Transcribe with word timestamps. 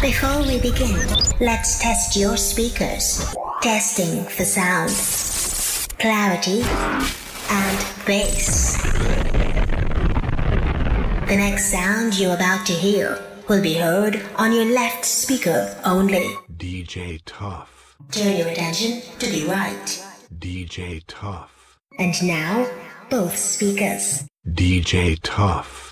Before 0.00 0.38
we 0.44 0.58
begin, 0.58 0.96
let's 1.40 1.78
test 1.78 2.16
your 2.16 2.38
speakers. 2.38 3.34
Testing 3.60 4.24
for 4.24 4.44
sound, 4.46 4.88
clarity, 5.98 6.62
and 7.50 8.06
bass. 8.06 8.80
The 11.28 11.36
next 11.36 11.70
sound 11.70 12.18
you're 12.18 12.34
about 12.34 12.64
to 12.68 12.72
hear 12.72 13.22
will 13.46 13.60
be 13.60 13.74
heard 13.74 14.22
on 14.36 14.52
your 14.52 14.64
left 14.64 15.04
speaker 15.04 15.78
only. 15.84 16.34
DJ 16.56 17.20
Tough. 17.26 17.98
Turn 18.10 18.38
your 18.38 18.48
attention 18.48 19.02
to 19.18 19.26
the 19.26 19.44
right. 19.48 20.02
DJ 20.38 21.02
Tough. 21.06 21.78
And 21.98 22.14
now, 22.22 22.66
both 23.10 23.36
speakers. 23.36 24.24
DJ 24.48 25.18
Tough. 25.22 25.91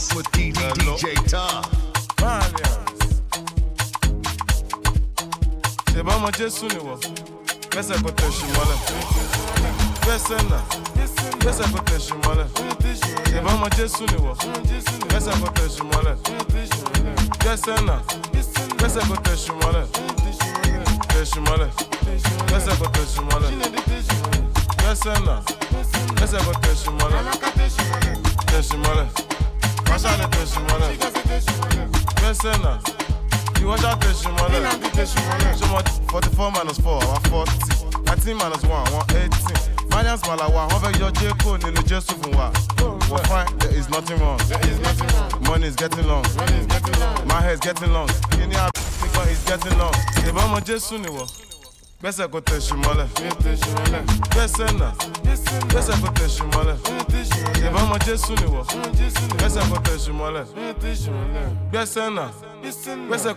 You're 0.00 0.20
in 0.20 0.24
the 0.24 0.40
mix 0.56 0.72
with 0.72 0.80
Hello. 0.80 0.96
DJ 0.96 1.14
Tough. 1.28 1.66
Valiance. 2.18 3.20
ṣe 5.92 6.02
bá 6.02 6.12
ọmọ 6.16 6.28
jésù 6.38 6.64
nìwọ 6.68 6.94
gbẹ́sẹ̀ 7.70 7.96
kó 8.04 8.10
tẹ̀sù 8.18 8.44
mọ́lẹ̀ 8.56 8.78
gbẹ́sẹ̀ 10.02 10.38
náà 10.50 10.60
gbẹ́sẹ̀ 11.40 11.66
kó 11.72 11.80
tẹ̀sù 11.88 12.14
mọ́lẹ̀ 12.24 12.46
ṣe 13.30 13.38
bá 13.44 13.50
ọmọ 13.54 13.66
jésù 13.76 14.02
nìwọ 14.12 14.32
gbẹ́sẹ̀ 15.08 15.34
kó 15.40 15.48
tẹ̀sù 15.56 15.82
mọ́lẹ̀ 15.92 16.14
gbẹ́sẹ̀ 17.42 17.76
náà 17.86 17.98
gbẹ́sẹ̀ 18.78 19.02
kó 19.08 19.16
tẹ̀sù 19.26 19.52
mọ́lẹ̀ 19.60 19.84
tẹ̀sù 21.12 21.38
mọ́lẹ̀ 21.46 21.68
gbẹ́sẹ̀ 22.48 22.74
kó 22.80 22.86
tẹ̀sù 22.94 23.20
mọ́lẹ̀ 29.90 29.98
gbẹ́sẹ̀ 29.98 30.16
náà 30.18 30.26
gbẹ́sẹ̀ 30.26 30.30
kó 30.30 30.40
tẹ̀sù 30.40 30.60
mọ́lẹ̀ 30.68 30.92
tẹ̀sù 31.00 31.10
mọ́lẹ̀ 31.10 31.10
wáṣà 31.10 31.10
ni 31.10 31.28
tẹ̀sù 31.28 31.54
mọ́lẹ̀ 31.58 31.86
gbẹ́sẹ̀ 32.18 32.54
náà 32.64 32.76
ìwọ́ṣà 33.60 33.90
tẹ̀sù 34.00 34.28
mọ́lẹ̀ 35.28 35.52
ṣé 35.58 35.66
mo 35.70 35.78
forty 36.10 36.30
four 36.36 36.50
minus 36.52 36.78
four 36.84 36.98
àwa 37.02 37.18
forty. 37.30 37.58
Nineteen 38.06 38.36
minus 38.38 38.62
one 38.64 38.84
àwọn 38.88 39.02
eighteen. 39.16 39.58
Marians 39.90 40.22
malawa 40.28 40.62
wọ́n 40.70 40.80
fẹ́ 40.82 40.98
yọ 41.00 41.08
jẹ́kọ̀ 41.20 41.58
nínú 41.62 41.80
jésù 41.90 42.12
fún 42.20 42.34
wa. 42.38 42.48
We're 43.10 43.24
fine 43.30 43.50
there 43.58 43.74
is 43.78 43.88
nothing 43.88 44.18
wrong. 44.20 44.38
Money 45.48 45.66
is 45.66 45.76
getting 45.76 46.06
long. 46.06 46.24
My 47.26 47.40
hair 47.42 47.54
is 47.54 47.60
getting 47.60 47.92
long. 47.92 48.08
Kíní 48.30 48.54
àbíkọ́ 48.64 49.30
is 49.32 49.42
getting 49.44 49.76
long. 49.78 49.94
Ọmọ 50.44 50.58
jésù 50.68 50.94
nìwọ 50.98 51.24
gbẹ́sẹ̀ 52.00 52.26
kò 52.32 52.38
tẹ̀sù 52.48 52.74
mọ́lẹ̀ 52.84 53.06
gbẹ́sẹ̀ 54.32 54.68
náà 54.80 54.90
gbẹ́sẹ̀ 55.68 55.96
kò 56.02 56.08
tẹ̀sù 56.18 56.42
mọ́lẹ̀ 56.54 56.76
ìbọn 57.66 57.82
ọmọ 57.84 57.96
jésù 58.06 58.32
nìwọ 58.40 58.60
gbẹ́sẹ̀ 59.38 59.62
kò 59.70 59.76
tẹ̀sù 59.86 60.10
mọ́lẹ̀ 60.20 60.44
gbẹ́sẹ̀ 61.70 62.06
náà 62.16 62.28
gbẹ́sẹ̀ 63.08 63.34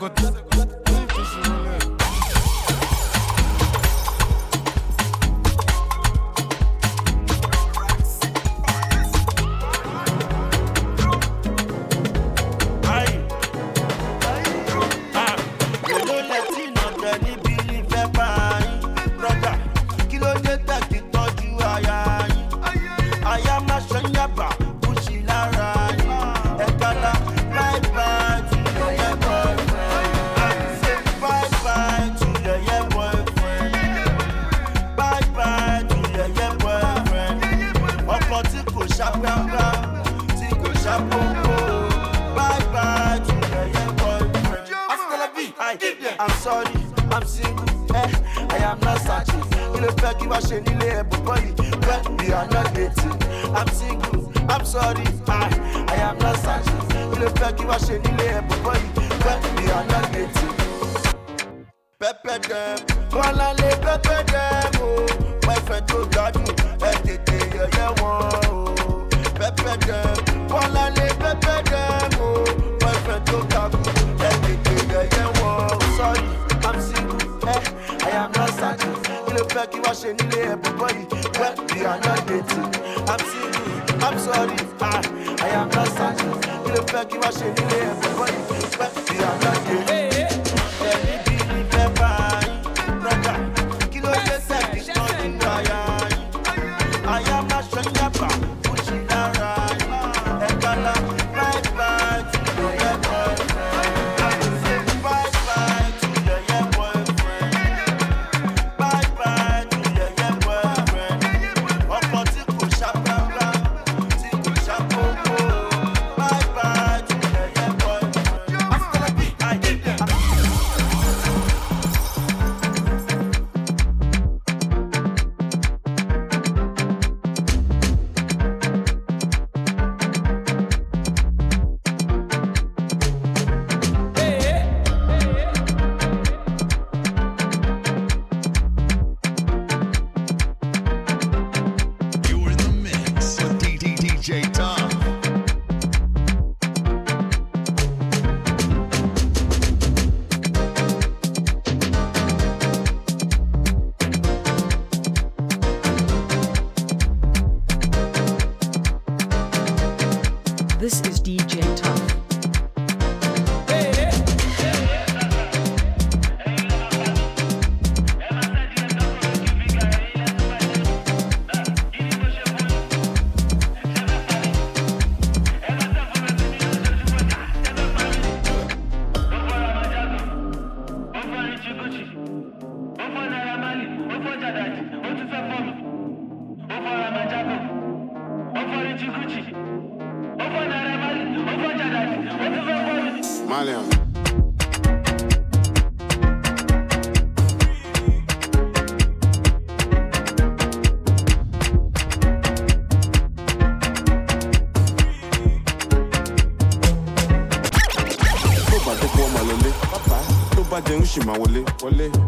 sì 211.13 211.19
máa 211.25 211.35
wọlé. 211.37 211.63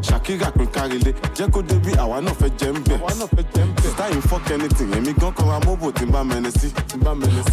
Ṣàkírà 0.01 0.51
pín 0.51 0.67
kárílé. 0.67 1.13
Jẹ́ 1.35 1.49
kó 1.51 1.61
débi 1.61 1.91
àwa 1.97 2.21
náà 2.21 2.33
fẹ́ 2.39 2.49
jẹ́ 2.59 2.71
ń 2.73 2.79
bẹ̀. 2.87 2.99
Sítáì 3.81 4.13
ń 4.15 4.21
fọ́k 4.29 4.53
anything. 4.53 4.91
Èmi 4.95 5.13
gan 5.19 5.31
kọ́ra 5.33 5.59
mọ́bò 5.65 5.91
tí 5.91 6.05
ń 6.05 6.11
bá 6.11 6.23
mẹ́ni 6.23 6.51
sí. 6.59 6.71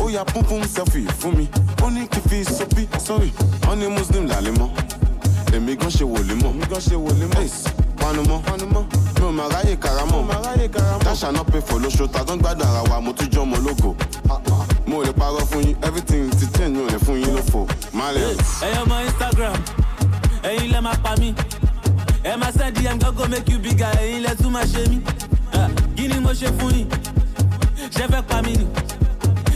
Ó 0.01 0.11
ya 0.11 0.25
púnpún 0.25 0.63
selfie 0.69 1.07
fún 1.21 1.37
mi. 1.37 1.49
Ó 1.83 1.91
ní 1.91 2.07
kí 2.09 2.19
n 2.21 2.29
fi 2.29 2.45
sopi 2.45 2.89
sorry. 2.99 3.33
Wọ́n 3.63 3.79
ní 3.79 3.87
muslim 3.89 4.27
làlẹ́ 4.29 4.53
mọ́. 4.59 4.69
Èmi 5.57 5.77
gan 5.77 5.89
ṣe 5.91 6.05
wòlé 6.05 6.35
mọ́. 6.43 6.51
Èmi 6.53 6.67
gan 6.71 6.81
ṣe 6.81 6.97
wòlé 6.97 7.27
mọ́. 7.33 7.49
Panumọ́ 7.97 8.43
panumọ́ 8.45 8.85
mi 9.21 9.27
ò 9.29 9.33
máa 9.33 9.49
ráyè 9.49 9.77
karamọ́. 9.79 10.27
Dáṣà 11.05 11.33
náà 11.33 11.45
pé 11.45 11.59
fò 11.61 11.79
lóṣù. 11.79 12.05
Ń 12.09 12.39
gbádùn 12.41 12.67
ara 12.67 12.83
wa 12.91 13.01
mo 13.01 13.13
tún 13.13 13.29
jọ́ 13.31 13.41
ọmọ 13.43 13.57
ológo. 13.57 13.95
Mo 14.87 15.01
ò 15.01 15.05
lè 15.05 15.13
parọ́ 15.13 15.47
fún 15.51 15.63
yín. 15.65 15.77
Everything 15.83 16.29
ti 16.31 16.47
change 16.59 16.77
mi 16.77 16.85
ò 16.85 16.89
lè 16.91 16.99
fún 16.99 17.17
yín 17.17 17.35
lófo. 17.37 17.67
Ẹyọ 18.63 18.83
ọmọ 18.85 19.05
instagram 19.07 19.55
ẹyin 20.43 20.71
lẹ 20.73 20.81
máa 20.81 20.95
pa 21.03 21.15
mí 21.21 21.33
ẹ 22.25 22.37
máa 22.37 22.51
send 22.53 22.77
dm 22.79 22.99
gọ́gọ́ 22.99 23.29
make 23.31 23.49
you 23.53 23.59
bigger. 23.59 23.91
Ẹyin 24.01 24.23
lẹ 24.23 24.35
tún 24.43 24.53
máa 24.53 24.65
ṣe 24.65 24.89
mí 24.91 24.99
kí 25.97 26.09
ni 26.09 26.21
mo 26.21 26.31
ṣe 26.33 26.49
fún 26.59 26.73
yín 26.75 26.87
ṣe 27.91 28.07
fẹ́ 28.09 28.23
pa 28.23 28.43
mí 28.43 28.53
ni 28.57 28.67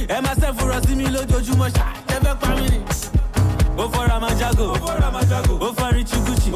ẹ 0.09 0.21
máa 0.21 0.35
send 0.41 0.55
fúnra 0.59 0.81
sí 0.87 0.94
mi 0.94 1.05
lójoojúmọ́ 1.05 1.69
ṣe 1.71 1.83
fẹ́ 2.25 2.35
pa 2.41 2.49
mí 2.56 2.67
ni. 2.71 2.79
ó 3.79 3.85
fọ́ 3.93 4.09
ramajago 4.09 4.67
ó 5.67 5.69
fọ́ 5.79 5.93
richie 5.94 6.19
gucci 6.25 6.50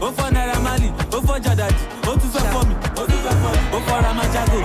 ó 0.00 0.08
fọ́ 0.16 0.30
Naira 0.32 0.58
Marley. 0.64 0.90
Ó 1.12 1.18
fọ́ 1.26 1.38
jadadi 1.44 1.74
ó 2.08 2.12
tún 2.20 2.30
fẹ́ 2.34 2.44
fọ́ 2.52 2.62
mi 2.68 2.74
ó 3.76 3.78
fọ́ 3.86 4.02
ramajago 4.02 4.58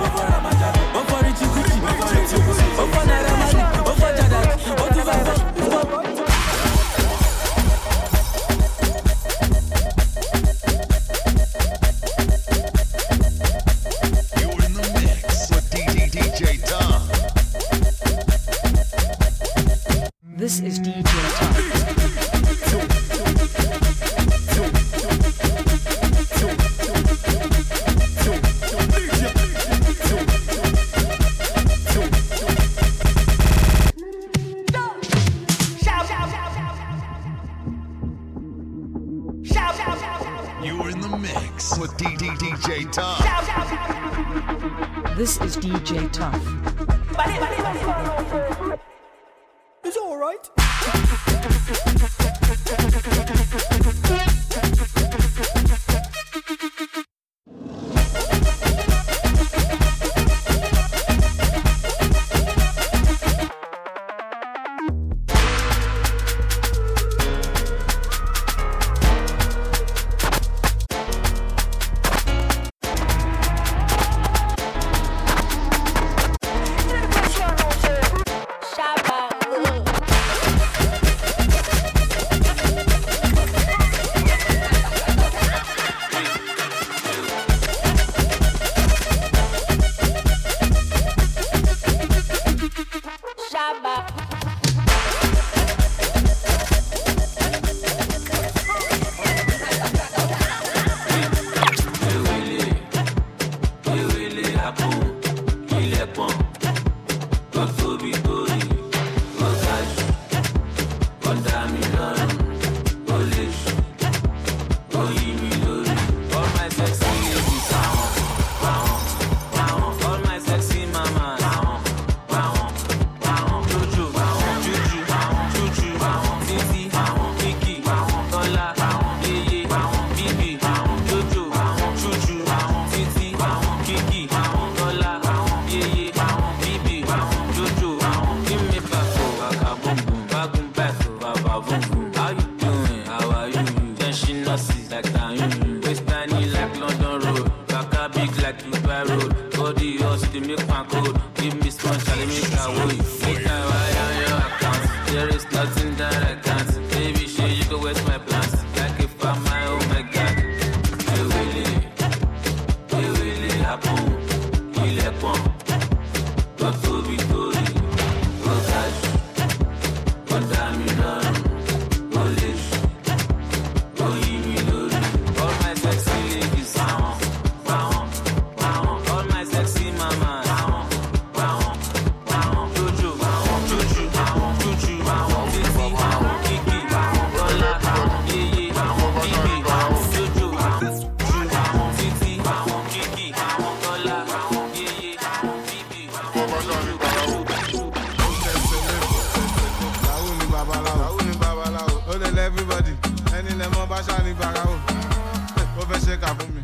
ṣèkà 206.08 206.30
fún 206.38 206.48
mi 206.54 206.60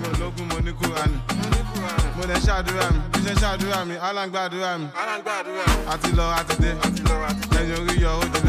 mi 0.00 0.08
lókun 0.20 0.46
mo 0.48 0.58
ní 0.64 0.72
kúra 0.78 1.04
mi 1.12 1.18
mo 2.16 2.22
lè 2.28 2.36
ṣàdúrà 2.46 2.86
mi. 2.94 3.00
Bí 3.12 3.18
ṣe 3.26 3.32
ṣàdúrà 3.42 3.78
mi 3.88 3.94
alágbàdúrà 4.08 4.72
mi. 4.80 4.86
Àti 5.92 6.10
lọ 6.18 6.24
àti 6.40 6.54
dé. 6.62 6.70
Ẹyin 7.58 7.74
orí 7.80 7.94
yọ 8.04 8.10
ó 8.22 8.24
ti 8.32 8.40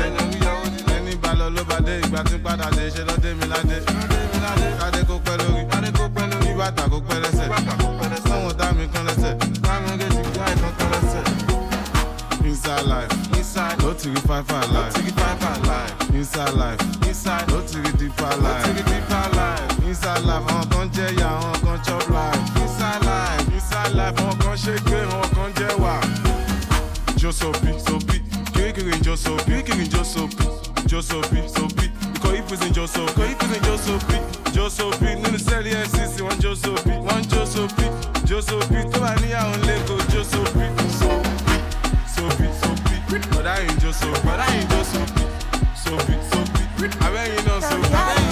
ẹni 0.96 1.14
bá 1.24 1.32
lọ 1.40 1.48
ló 1.56 1.62
bá 1.70 1.78
dé. 1.86 1.94
Ìgbà 2.04 2.22
tí 2.30 2.36
padà 2.46 2.68
dé 2.78 2.84
ṣe 2.96 3.02
lọ 3.10 3.16
dé 3.24 3.34
mi 3.40 3.46
ládé. 3.52 3.78
Kádé 4.82 5.02
kó 5.10 5.16
pẹ́ 5.26 5.36
lórí. 5.40 5.62
Bí 5.64 6.52
kó 6.92 6.98
pẹ́ 7.08 7.18
lẹ́sẹ̀. 7.24 7.48
Fóun 8.30 8.54
dá 8.60 8.68
mi 8.78 8.86
kán 8.94 9.06
lẹ́sẹ̀. 9.08 9.34
Inside 12.44 12.86
life, 12.88 13.12
inside, 13.38 13.78
no 13.82 13.94
to 13.94 14.10
the 14.10 14.20
five 14.28 14.50
alive, 14.52 14.74
no 14.74 14.90
to 14.92 15.02
the 15.02 15.12
five 15.20 15.44
alive, 15.64 16.16
inside 16.16 16.54
life, 16.54 17.08
inside, 17.08 17.48
no 17.50 17.62
to 17.62 17.82
deep 17.98 18.20
alive, 18.20 18.68
no 19.36 19.61
inside 19.92 20.24
life 20.26 20.46
àwọn 20.52 20.66
kan 20.72 20.88
jẹ 20.96 21.06
ìyà 21.18 21.30
àwọn 21.38 21.56
kan 21.66 21.78
chop 21.86 22.04
life 22.16 22.46
inside 22.64 23.02
life 23.10 23.46
inside 23.58 23.94
life 24.00 24.18
àwọn 24.24 24.38
kan 24.44 24.56
ṣe 24.64 24.74
gbé 24.86 25.00
àwọn 25.14 25.30
kan 25.36 25.50
jẹ 25.58 25.70
wà. 25.84 25.94
josopi 27.22 27.72
sopi 27.88 28.18
kirikiri 28.54 29.00
josopi 29.06 29.44
kirikiri 29.52 29.88
josopi 29.94 30.44
josopi 30.90 31.40
sopi 31.56 31.86
ikọ̀ 32.16 32.32
ìfúnṣin 32.40 32.72
josopi 32.78 33.22
ikọ̀ 33.22 33.28
ìfúnṣin 33.32 33.62
josopi 33.68 34.18
josopi 34.56 35.06
nínú 35.22 35.38
One 35.52 35.72
fcc 35.88 36.16
wọ́n 36.26 36.38
josopi 36.44 36.94
wọ́n 37.08 37.22
josopi 37.32 37.86
josopi 38.30 38.80
tó 38.92 38.98
wà 39.04 39.12
níyàwó 39.22 39.56
lẹ́kọ̀ọ́ 39.68 40.08
josopi 40.14 40.66
sopi 41.00 41.56
sopi 42.16 42.48
sopi 42.62 42.96
bọ̀dá 43.32 43.54
yìí 43.64 43.74
josopi 43.82 44.20
bọ̀dá 44.28 44.46
yìí 44.56 44.64
josopi 44.72 45.24
sopi 45.84 46.14
sopi 46.32 46.64
abẹ́yìn 47.06 47.44
náà 47.48 47.60
sopi. 47.70 48.31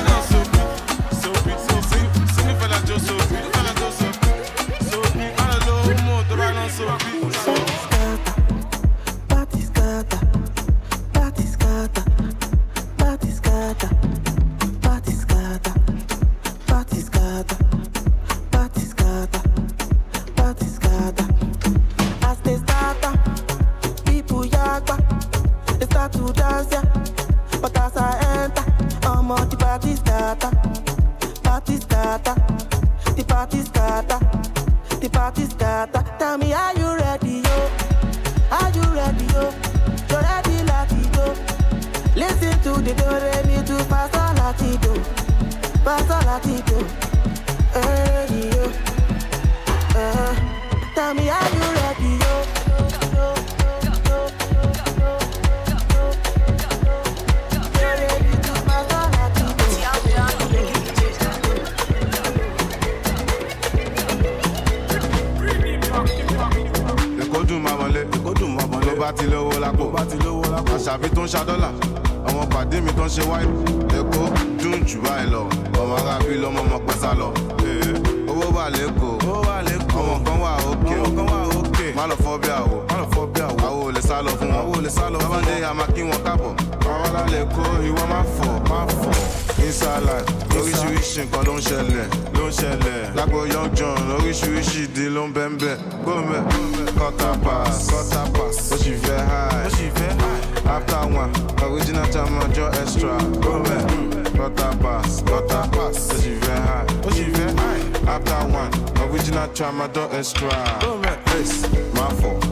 try 109.60 109.72
my 109.72 109.88
daughter's 109.88 110.32
cry. 110.32 110.78
Don't 110.80 111.02
make 111.02 111.22
this 111.26 111.64
my 111.94 112.10
fault, 112.22 112.46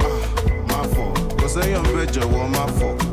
ah, 0.00 0.64
my 0.66 0.86
fault. 0.94 1.38
Cause 1.38 1.58
I 1.58 1.66
am 1.68 1.82
better, 1.82 2.26
well, 2.26 2.48
my 2.48 2.66
fault. 2.78 3.07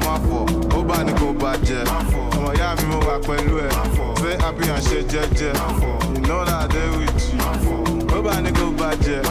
fọ 0.00 0.10
má 0.10 0.14
fọ 0.28 0.38
ó 0.78 0.82
bá 0.88 1.02
ní 1.04 1.12
kó 1.20 1.26
bàjẹ́ 1.40 1.84
ọmọ 2.36 2.50
ìyá 2.56 2.74
mi 2.78 2.84
mo 2.90 2.98
wà 3.08 3.16
pẹ̀lú 3.26 3.54
ẹ̀. 3.66 3.70
Ṣé 4.20 4.30
happy 4.42 4.68
and 4.70 4.82
ṣe 4.84 4.98
jẹ́jẹ́. 5.12 5.52
You 6.14 6.20
know 6.26 6.44
that 6.44 6.74
I 6.74 6.98
with 6.98 7.34
you. 7.34 8.16
Ó 8.16 8.22
bá 8.22 8.40
ní 8.40 8.50
kó 8.52 8.66
bàjẹ́. 8.78 9.22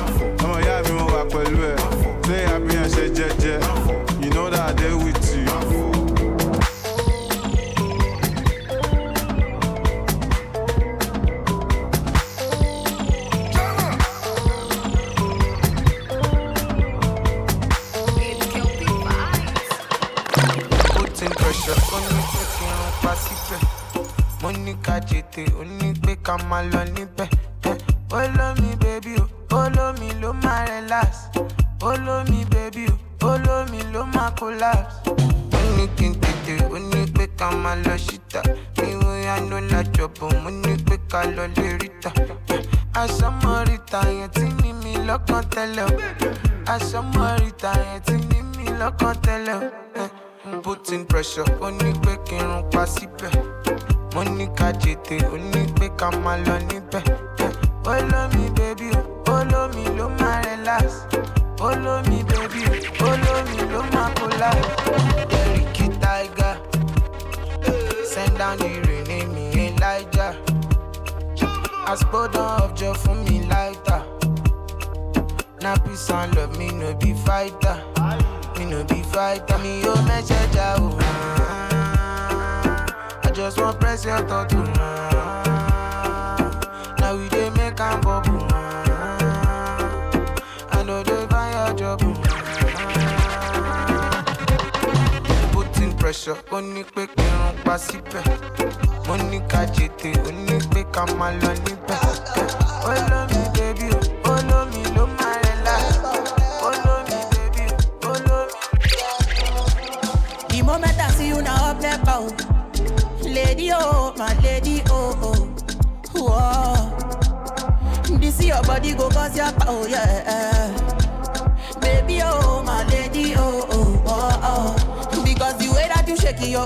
ká 26.27 26.35
máa 26.49 26.61
lọ 26.71 26.81
Follow 28.09 28.51
me, 28.59 28.75
bèbí 28.83 29.15
o 29.15 29.23
oh. 29.23 29.63
olómi 29.63 30.09
ló 30.21 30.33
máa 30.43 30.65
relax. 30.67 31.29
Olómi 31.81 32.43
bèbí 32.51 32.83
o 32.91 32.95
oh. 33.27 33.31
olómi 33.31 33.79
ló 33.93 34.03
máa 34.15 34.31
collapse. 34.39 34.95
When 35.51 35.79
you 35.79 35.87
can't 35.97 36.17
tètè 36.21 36.55
ó 36.67 36.77
ní 36.89 37.01
pé 37.15 37.27
ká 37.39 37.47
máa 37.63 37.75
lọ 37.85 37.95
me, 38.05 38.41
mi 38.77 38.91
ò 39.07 39.11
yá 39.25 39.35
ló 39.49 39.57
lájọ 39.71 40.07
bò 40.19 40.27
mo 40.43 40.49
ní 40.49 40.73
pé 40.87 40.95
ká 41.11 41.23
lọ 41.35 41.43
lè 41.55 41.67
ríta. 41.81 42.11
àsọmọ 43.01 43.63
ríta 43.67 43.99
yẹn 44.17 44.29
tí 44.35 44.45
ní 44.61 44.73
mi 44.83 44.93
lọ́kàn 45.07 45.43
tẹ́lẹ̀ 45.53 45.85
o. 45.85 45.97
Àsọmọ 46.73 47.23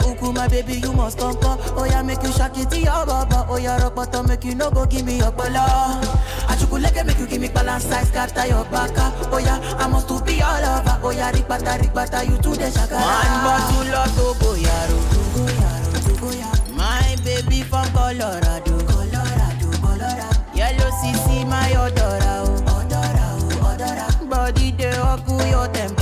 uku, 0.06 0.32
my 0.34 0.48
baby, 0.48 0.76
you 0.80 0.94
must 0.94 1.18
come, 1.18 1.36
come. 1.38 1.60
Oh, 1.78 1.86
yeah, 1.86 2.02
make 2.02 2.22
you 2.24 2.32
shake 2.32 2.58
it 2.58 2.70
to 2.72 2.78
your 2.80 3.06
baba. 3.06 3.46
Oh, 3.50 3.58
yeah, 3.58 3.82
rock 3.82 3.96
bottom, 3.96 4.28
make 4.28 4.44
you 4.44 4.56
no 4.56 4.70
go 4.72 4.86
give 4.86 5.06
me 5.06 5.18
your 5.18 5.32
bala. 5.32 6.02
Achukuleke, 6.48 7.06
make 7.06 7.20
you 7.20 7.28
give 7.28 7.42
me 7.42 7.50
balance 7.50 7.86
size, 7.86 8.08
scatter 8.10 8.48
your 8.48 8.66
baka. 8.66 9.12
Oh, 9.32 9.38
yeah, 9.38 9.60
I 9.80 9.88
must 9.88 10.08
to 10.08 10.22
be 10.24 10.42
all 10.42 10.64
over. 10.64 11.00
Oh, 11.04 11.10
yeah, 11.12 11.32
rikbata, 11.32 11.78
rikbata, 11.80 12.28
you 12.28 12.38
to 12.38 12.50
the 12.58 12.72
shaka. 12.72 12.96
One 12.96 13.38
bottle 13.44 13.96
of 13.96 14.16
Togo, 14.16 14.56
yaro, 14.56 14.98
Togo, 15.14 15.44
yaro, 15.48 15.94
Togo, 16.06 16.30
yaro. 16.32 16.76
My 16.76 17.16
baby 17.24 17.62
from 17.64 17.86
Colorado, 17.94 18.78
Colorado, 18.86 19.72
Colorado. 19.82 20.56
Yellow 20.56 20.92
CC, 21.00 21.46
my 21.48 21.72
odora, 21.74 22.44
oh, 22.46 22.74
odora, 22.76 23.26
oh, 23.38 23.70
odora. 23.70 24.30
Body 24.30 24.72
dey 24.72 24.90
up 24.92 25.26
to 25.26 25.34
your 25.50 25.68
temper, 25.70 26.01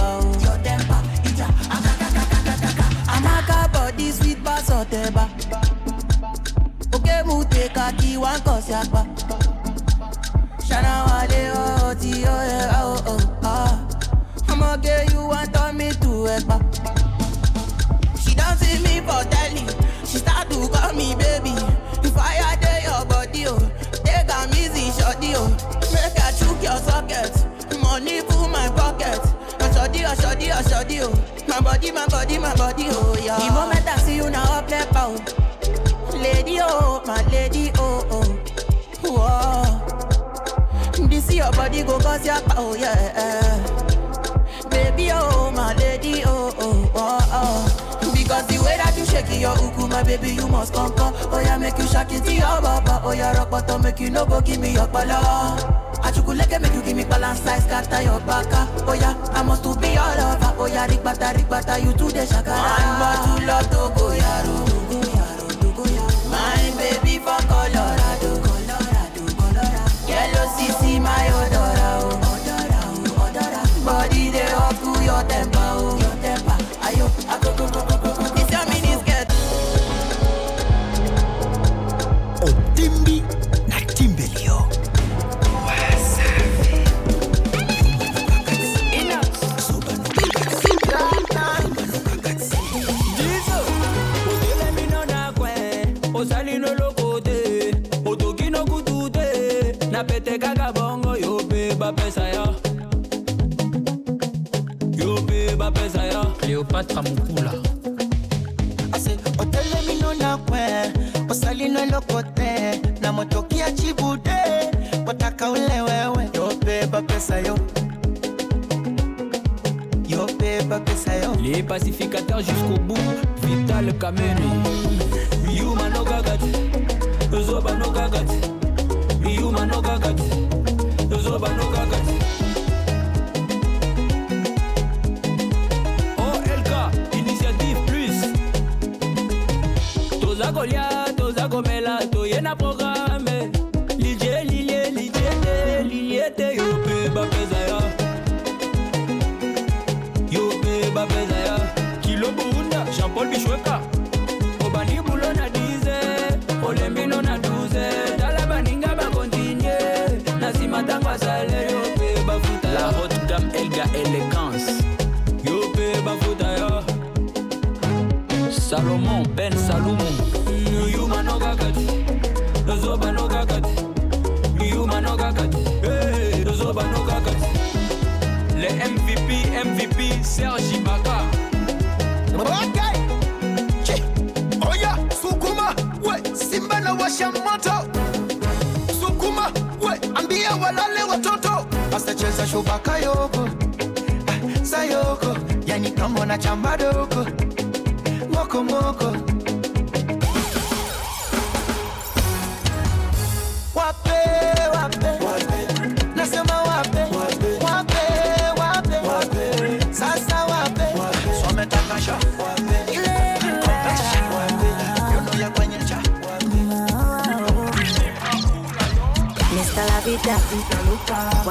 Oke 6.93 7.25
mu 7.25 7.43
take 7.49 7.75
a 7.75 7.91
key 7.97 8.15
one 8.17 8.39
cause 8.41 8.69
yakpa. 8.69 9.01
Shana 10.61 11.05
wale 11.09 11.51
oh 11.55 11.95
ti 11.99 12.21
yeah 12.21 12.71
oh 12.83 13.01
oh 13.07 13.39
ah. 13.43 13.87
I'ma 14.47 14.77
get 14.77 15.11
you 15.11 15.25
want 15.25 15.51
turn 15.53 15.77
me 15.77 15.89
to 15.89 16.29
ekpa. 16.35 16.57
She 18.21 18.35
don't 18.35 18.55
see 18.57 18.77
me 18.83 18.99
for 19.01 19.23
telly. 19.33 19.65
She 20.05 20.17
start 20.19 20.47
to 20.51 20.67
call 20.69 20.93
me 20.93 21.15
baby. 21.15 21.55
If 22.05 22.15
I 22.15 22.55
dey 22.61 22.83
your 22.85 23.03
body 23.05 23.47
oh, 23.47 23.57
take 24.05 24.29
am 24.29 24.49
easy 24.53 24.91
shorty 25.01 25.33
oh. 25.35 25.49
Make 25.91 26.19
I 26.21 26.31
chook 26.37 26.61
your 26.61 26.77
socket. 26.77 27.33
Money 27.81 28.21
full 28.21 28.47
my 28.49 28.67
pocket. 28.69 29.19
Ashodi, 30.09 30.49
ashodi, 30.49 30.51
ashodi 30.51 30.99
oh. 31.03 31.13
My 31.47 31.59
body, 31.61 31.91
my 31.91 32.05
body, 32.07 32.37
my 32.37 32.53
body 32.55 32.85
oh 32.89 33.15
yeah. 33.23 33.37
The 33.39 33.51
moment 33.53 33.87
I 33.87 33.97
see 33.97 34.15
you 34.17 34.29
now 34.29 34.59
up 34.59 34.67
there 34.67 34.87
oh. 34.95 35.15
Lady 36.13 36.59
oh, 36.61 37.01
my 37.05 37.23
lady 37.31 37.71
oh 37.75 38.05
oh. 38.11 38.23
Whoa. 39.03 41.07
This 41.07 41.33
your 41.33 41.51
body 41.51 41.83
go 41.83 41.99
cause 41.99 42.25
your 42.25 42.39
oh 42.57 42.75
yeah. 42.75 43.57
Baby, 44.69 45.09
oh, 45.11 45.51
my 45.51 45.73
lady, 45.75 46.23
oh, 46.25 46.53
oh, 46.59 46.91
oh, 46.95 47.19
oh. 47.31 47.68
Because 48.29 48.45
the 48.45 48.61
way 48.63 48.77
that 48.77 48.93
you 48.95 49.05
shaking 49.09 49.41
your 49.41 49.57
uku, 49.57 49.87
my 49.87 50.03
baby, 50.03 50.29
you 50.37 50.47
must 50.47 50.71
come, 50.71 50.93
come. 50.93 51.15
Oh, 51.33 51.41
yeah, 51.41 51.57
make 51.57 51.75
you 51.79 51.87
shake 51.87 52.13
it 52.13 52.23
to 52.25 52.31
your 52.31 52.61
baba. 52.61 53.01
Oh, 53.03 53.11
yeah, 53.11 53.33
rock 53.35 53.49
bottom, 53.49 53.81
make 53.81 53.99
you 53.99 54.11
no 54.11 54.23
go 54.23 54.39
give 54.39 54.61
me 54.61 54.69
your 54.73 54.85
bala. 54.85 55.57
Achukuleke, 56.05 56.61
make 56.61 56.71
you 56.75 56.83
give 56.83 56.95
me 56.95 57.05
balance 57.05 57.39
size, 57.39 57.63
scatter 57.63 58.03
your 58.03 58.19
baka. 58.29 58.69
Ah. 58.69 58.85
Oh, 58.85 58.93
yeah, 58.93 59.17
I 59.33 59.41
must 59.41 59.63
to 59.63 59.73
be 59.81 59.97
all 59.97 60.13
over. 60.13 60.53
Oh, 60.61 60.67
yeah, 60.67 60.85
rikbata, 60.85 61.33
rikbata, 61.33 61.81
you 61.81 61.91
to 61.91 62.05
the 62.13 62.23
shaka. 62.27 62.53
One 62.53 63.01
bottle 63.01 63.49
of 63.49 63.65
Togo, 63.73 64.13
yaro. 64.13 64.45
Togo, 64.45 64.68
yaro, 64.68 64.68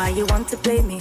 why 0.09 0.15
you 0.17 0.25
want 0.27 0.49
to 0.49 0.57
play 0.57 0.81
me? 0.81 0.99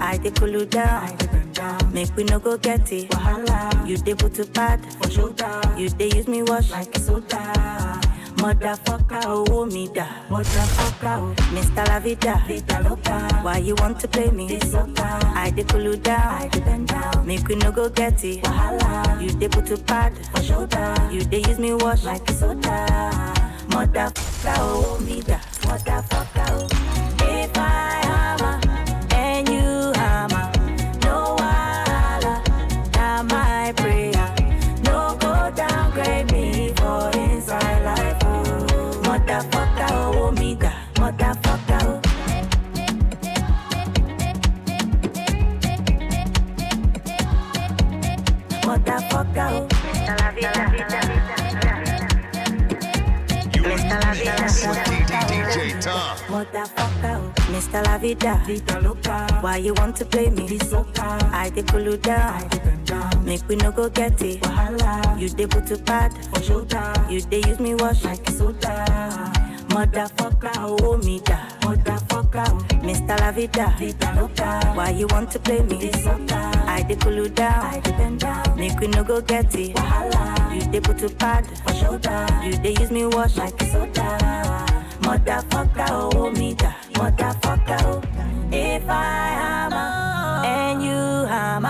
I 0.00 0.16
dey 0.22 0.30
cool 0.30 0.48
you 0.48 0.64
down. 0.64 1.04
I 1.04 1.14
dey 1.16 1.42
down. 1.52 1.92
Make 1.92 2.16
we 2.16 2.24
no 2.24 2.38
go 2.38 2.56
get 2.56 2.90
it. 2.90 3.10
Wahala. 3.10 3.86
You 3.86 3.98
dey 3.98 4.14
put 4.14 4.32
to 4.34 4.46
bad. 4.46 4.80
You 5.78 5.88
dey 5.90 6.10
use 6.16 6.26
me 6.26 6.42
wash 6.42 6.70
like 6.70 6.96
a 6.96 7.00
soda. 7.00 8.00
Motherfucker, 8.36 9.22
oh 9.50 9.66
me 9.66 9.88
da. 9.88 10.06
Motherfucker, 10.28 11.18
oh. 11.20 11.34
Mr. 11.54 11.86
La 11.88 11.98
Vida, 12.00 12.34
why 13.42 13.58
you 13.58 13.74
want 13.76 14.00
to 14.00 14.08
play 14.08 14.30
me? 14.30 14.58
I 15.34 15.50
dey 15.54 15.64
cool 15.64 15.82
you 15.82 15.96
down. 15.96 16.20
I 16.42 16.48
dey 16.48 16.60
bend 16.60 16.88
down. 16.88 17.26
Make 17.26 17.46
we 17.46 17.56
no 17.56 17.72
go 17.72 17.90
get 17.90 18.24
it. 18.24 18.42
Wahala. 18.42 19.20
You 19.22 19.30
dey 19.38 19.48
put 19.48 19.66
to 19.66 19.76
bad. 19.76 20.14
You 21.12 21.24
dey 21.24 21.42
use 21.46 21.58
me 21.58 21.74
wash 21.74 22.04
like 22.04 22.28
a 22.30 22.32
soda. 22.32 22.86
Motherfucker, 23.68 24.54
oh 24.60 24.98
me 25.00 25.20
da. 25.20 25.36
Motherfucker, 25.68 26.48
oh. 26.50 26.68
If 27.26 27.56
I 27.58 27.93
Mr. 57.50 57.82
La 57.84 57.98
Vida. 57.98 58.40
Vida. 58.46 58.80
Loca. 58.80 59.26
Why 59.40 59.56
you 59.58 59.74
want 59.74 59.96
to 59.96 60.04
play 60.04 60.30
me? 60.30 60.58
Loca. 60.70 61.18
I 61.32 61.50
dey 61.50 61.62
cool 61.62 61.82
you 61.82 61.96
down. 61.96 62.48
Make 63.24 63.46
we 63.48 63.56
no 63.56 63.70
go 63.72 63.88
get 63.88 64.20
it. 64.22 64.40
Wahala. 64.42 65.18
You 65.20 65.28
dey 65.28 65.46
put 65.46 65.66
to 65.68 65.78
bad. 65.78 66.12
For 66.34 66.42
shoulder. 66.42 66.92
You 67.08 67.20
dey 67.22 67.42
use 67.48 67.60
me 67.60 67.74
wash 67.74 68.04
like 68.04 68.28
soda. 68.30 69.32
Motherfucker, 69.68 70.52
oh 70.82 70.96
me. 70.98 71.20
Motherfucker, 71.20 72.03
oh. 72.36 72.58
Mr. 72.82 73.18
La 73.20 73.30
Vida. 73.32 73.74
Vida 73.78 74.12
loca. 74.16 74.60
Why 74.74 74.90
you 74.90 75.06
want 75.10 75.30
to 75.32 75.38
play 75.38 75.60
me? 75.62 75.90
I 76.66 76.82
dey 76.86 76.96
cool 76.96 77.12
you 77.14 77.28
down. 77.28 77.80
Down. 78.18 78.56
Make 78.56 78.78
we 78.80 78.86
no 78.88 79.04
go 79.04 79.20
get 79.20 79.54
it. 79.54 79.74
Wahala. 79.76 80.54
You 80.54 80.70
dey 80.72 80.80
put 80.80 80.98
to 80.98 81.08
bad. 81.16 81.46
For 81.66 81.74
shoulder. 81.74 82.26
You 82.44 82.52
dey 82.58 82.74
use 82.80 82.90
me 82.90 83.06
wash 83.06 83.36
like 83.36 83.60
soda. 83.62 84.18
Motherfucker, 85.00 85.86
oh, 85.90 86.10
oh 86.14 86.30
me 86.30 86.54
da. 86.54 86.72
Motherfucker, 86.94 87.80
oh. 87.84 88.02
If 88.52 88.88
I 88.88 89.28
hammer 89.40 90.46
and 90.46 90.82
you 90.82 91.26
hammer, 91.28 91.68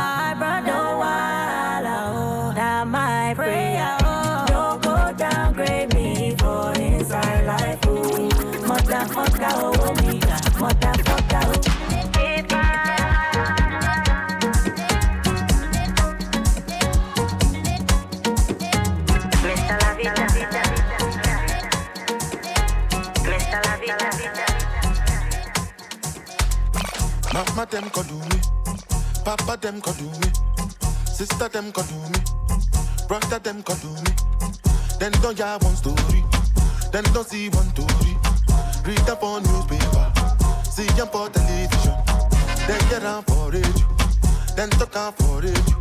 them 29.64 29.80
could 29.80 29.96
do 29.96 30.04
me, 30.04 30.28
Sister 31.06 31.48
them 31.48 31.72
could 31.72 31.88
do 31.88 31.96
me, 32.12 32.20
Brother 33.08 33.38
them 33.38 33.62
could 33.62 33.80
do 33.80 33.88
me. 33.88 34.12
Then 35.00 35.12
don't 35.24 35.38
ya 35.38 35.56
one 35.56 35.74
story, 35.74 36.20
then 36.92 37.04
don't 37.16 37.26
see 37.26 37.48
one 37.48 37.72
story. 37.72 38.12
Read 38.84 39.08
up 39.08 39.22
on 39.22 39.42
newspaper, 39.42 40.12
see 40.68 40.84
them 41.00 41.08
for 41.08 41.30
television, 41.32 41.96
then 42.68 42.76
get 42.92 43.08
on 43.08 43.24
for 43.24 43.48
radio, 43.48 43.88
then 44.54 44.68
talk 44.76 44.96
on 45.00 45.12
for 45.14 45.40
radio. 45.40 45.76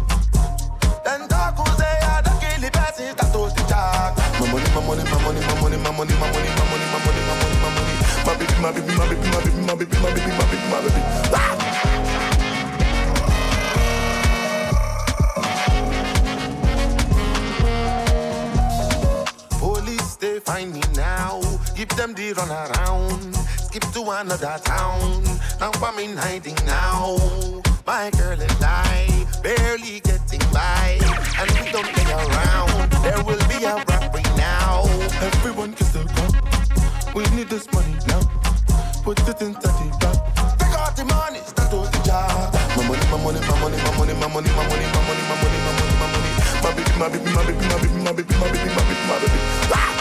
Then 1.04 1.28
talk 1.28 1.60
who 1.60 1.68
say 1.76 2.00
I 2.08 2.22
don't 2.24 2.40
kill 2.40 2.62
the 2.64 2.72
person 2.72 3.12
that 3.20 3.34
told 3.36 3.52
the 3.52 3.64
jack. 3.68 4.16
My 4.40 4.48
money, 4.48 4.70
my 4.72 4.80
money, 4.88 5.04
my 5.12 5.20
money, 5.28 5.44
my 5.44 5.60
money, 5.60 5.78
my 5.84 5.92
money, 5.92 6.16
my 6.24 6.32
money, 6.32 6.56
my 6.56 6.64
money, 6.72 6.88
my 6.88 7.00
money, 7.04 7.22
my 7.28 7.36
money, 7.36 7.58
my 7.60 7.70
money. 7.76 7.96
My 8.24 8.32
baby, 8.40 8.56
my 8.64 8.72
baby, 8.72 8.96
my 8.96 9.04
baby, 9.12 9.28
my 9.28 9.44
baby, 9.44 9.60
my 9.60 9.76
baby, 9.76 9.96
my 10.00 10.08
baby, 10.16 10.32
my 10.32 10.48
baby, 10.48 10.68
my 10.72 10.80
baby. 10.88 11.04
Ah! 11.36 11.63
Find 20.54 20.72
me 20.72 20.82
now. 20.96 21.42
Give 21.76 21.90
them 21.98 22.14
the 22.14 22.34
run 22.34 22.52
around. 22.52 23.34
Skip 23.66 23.86
to 23.94 24.02
another 24.22 24.56
town. 24.64 25.24
Now 25.60 25.72
I'm 25.82 25.98
in 25.98 26.16
hiding 26.16 26.60
now. 26.66 27.18
My 27.88 28.12
girl 28.12 28.40
and 28.40 28.62
I 28.62 29.26
barely 29.42 30.00
getting 30.02 30.46
by. 30.54 31.00
And 31.40 31.50
we 31.58 31.72
don't 31.74 31.90
play 31.96 32.10
around. 32.14 32.92
There 33.02 33.22
will 33.26 33.44
be 33.50 33.66
a 33.66 33.74
robbery 33.90 34.28
now. 34.38 34.86
Everyone 35.30 35.74
can 35.74 35.88
still 35.88 36.08
come. 36.18 36.34
We 37.16 37.24
need 37.36 37.50
this 37.50 37.66
money 37.74 37.96
now. 38.08 38.22
Put 39.04 39.20
it 39.22 39.42
into 39.42 39.70
the 39.78 39.88
bank. 40.02 40.20
Take 40.62 40.76
out 40.78 40.96
the 40.96 41.06
money, 41.06 41.42
start 41.50 41.72
to 41.74 41.78
the 41.94 42.02
job. 42.06 42.54
My 42.78 42.84
money, 42.88 43.06
my 43.10 43.18
money, 43.26 43.42
my 43.50 43.56
money, 43.62 43.78
my 43.86 43.92
money, 43.98 44.14
my 44.22 44.28
money, 44.36 44.50
my 44.54 44.64
money, 44.70 44.86
my 44.94 45.02
money, 45.10 45.24
my 45.30 45.36
money, 45.42 45.60
my 45.66 45.74
money, 45.78 45.96
my 46.02 46.08
money. 46.14 46.32
My 46.62 46.70
baby, 46.78 46.94
my 47.02 47.08
baby, 47.10 47.30
my 47.34 47.42
baby, 47.42 47.66
my 47.66 47.80
baby, 47.82 47.98
my 48.06 48.12
baby, 48.14 48.34
my 48.38 48.48
baby, 48.54 48.70
my 48.70 48.84
baby, 48.86 49.08
my 49.10 49.20
baby. 49.20 49.93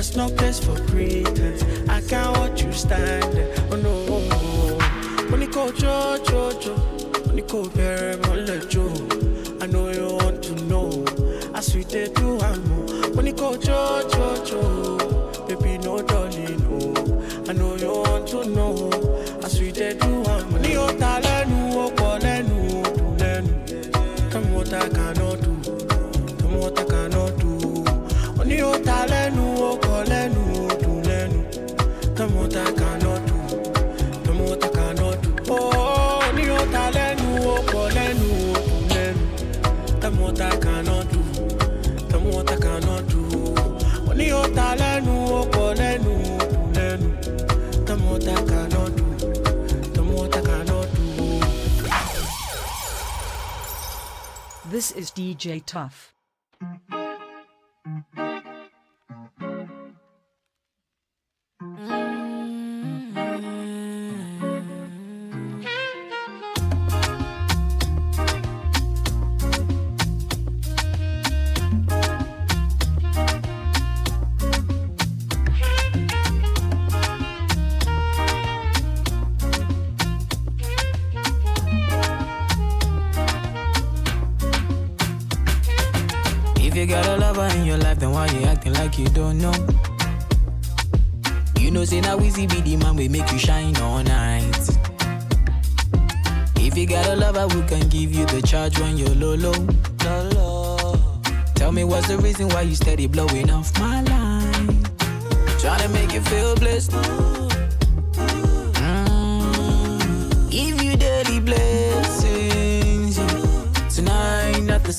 There's 0.00 0.16
no 0.16 0.30
place 0.30 0.58
for 0.58 0.74
pretense 0.86 1.62
i 1.90 2.00
can't 2.00 2.34
watch 2.38 2.62
you 2.62 2.72
stand 2.72 3.22
there. 3.34 3.54
Oh 3.70 3.76
no. 3.76 4.00
Kó 5.52 5.66
jó 5.82 6.16
jó 6.30 6.50
jó 6.62 6.74
mo 7.26 7.32
ní 7.34 7.42
kó 7.48 7.58
bẹ̀rẹ̀ 7.76 8.16
This 54.80 54.92
is 54.92 55.10
DJ 55.10 55.62
Tough. 55.66 56.14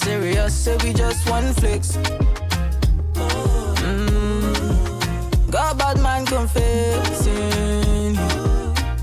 Serious, 0.03 0.53
so 0.53 0.77
we 0.83 0.93
just 0.93 1.29
one 1.29 1.53
flex. 1.53 1.97
Mm, 3.83 5.51
Got 5.51 5.77
bad 5.77 5.99
man 6.01 6.25
confessing. 6.25 8.15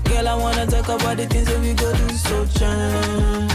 Girl, 0.03 0.27
I 0.27 0.35
wanna 0.35 0.65
talk 0.67 0.87
about 0.89 1.17
the 1.17 1.25
things 1.27 1.47
that 1.47 1.59
we 1.61 1.73
go 1.73 1.93
do 1.95 2.09
so 2.15 2.45
jam. 2.45 3.47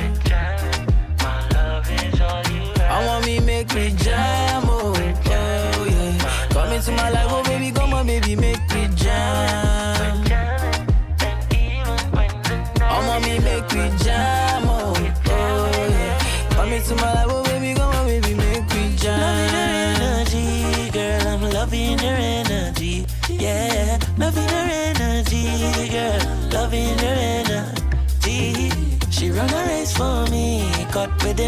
I 2.97 3.07
want 3.07 3.27
me 3.27 3.41
make 3.41 3.75
me 3.75 3.91
jam, 3.97 4.63
oh, 4.67 4.95
oh 4.97 5.87
yeah. 5.91 6.49
Come 6.51 6.73
into 6.73 6.93
my 6.93 7.11
life, 7.11 7.27
oh 7.29 7.43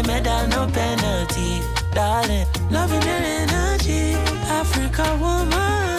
the 0.01 0.07
medal, 0.07 0.47
no 0.47 0.67
penalty. 0.71 1.61
Darling, 1.93 2.45
loving 2.69 3.01
your 3.01 3.21
energy, 3.41 4.13
Africa 4.45 5.05
woman. 5.19 5.97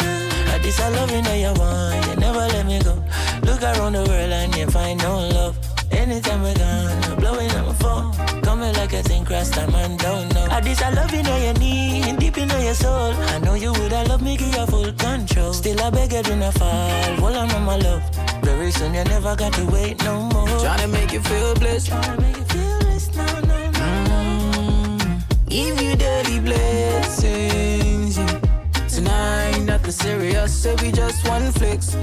At 0.52 0.62
this 0.62 0.80
I 0.80 0.88
love 0.90 1.10
you, 1.10 1.22
know 1.22 1.34
you 1.34 1.52
want, 1.58 2.06
you 2.06 2.16
never 2.16 2.44
let 2.54 2.66
me 2.66 2.78
go. 2.80 2.94
Look 3.42 3.62
around 3.62 3.94
the 3.94 4.04
world 4.08 4.32
and 4.32 4.54
you 4.56 4.66
find 4.66 5.00
no 5.02 5.28
love. 5.28 5.56
Anytime 5.90 6.42
we're 6.42 6.54
gone, 6.54 7.04
I'm 7.04 7.16
blowing 7.16 7.50
up 7.50 7.66
my 7.66 7.74
phone. 7.74 8.42
Coming 8.42 8.72
like 8.74 8.92
a 8.92 9.02
thing, 9.02 9.24
cross 9.24 9.50
time 9.50 9.74
and 9.74 9.98
don't 9.98 10.32
know. 10.34 10.46
At 10.50 10.64
this 10.64 10.80
I 10.82 10.90
love 10.90 11.12
you, 11.12 11.22
know 11.22 11.36
you 11.36 11.52
need, 11.54 12.18
deep 12.18 12.38
in 12.38 12.48
your 12.48 12.74
soul. 12.74 13.12
I 13.34 13.38
know 13.38 13.54
you 13.54 13.72
would, 13.72 13.92
I 13.92 14.04
love 14.04 14.22
me, 14.22 14.36
give 14.36 14.54
you 14.54 14.66
full 14.66 14.92
control. 14.92 15.52
Still 15.52 15.80
I 15.80 15.90
beg 15.90 16.12
you, 16.12 16.22
do 16.22 16.36
not 16.36 16.54
fall. 16.54 17.16
Hold 17.22 17.36
on, 17.36 17.50
on 17.50 17.64
my 17.64 17.76
love. 17.76 18.02
Very 18.42 18.70
soon 18.70 18.94
you 18.94 19.04
never 19.04 19.34
got 19.34 19.52
to 19.54 19.64
wait 19.66 20.02
no 20.04 20.22
more. 20.22 20.46
Trying 20.60 20.80
to 20.80 20.88
make 20.88 21.12
you 21.12 21.20
feel 21.20 21.54
blessed. 21.54 21.90
Tryna 21.90 22.20
make 22.20 22.36
you 22.36 22.44
feel 22.44 22.78
no, 23.18 23.26
no, 23.26 23.40
no. 23.40 23.57
Give 25.48 25.80
you 25.80 25.96
daily 25.96 26.40
blessings. 26.40 28.18
Yeah. 28.18 28.40
Tonight, 28.88 29.60
nothing 29.64 29.92
serious, 29.92 30.52
so 30.62 30.74
we 30.82 30.92
just 30.92 31.26
one 31.26 31.50
flex. 31.52 31.94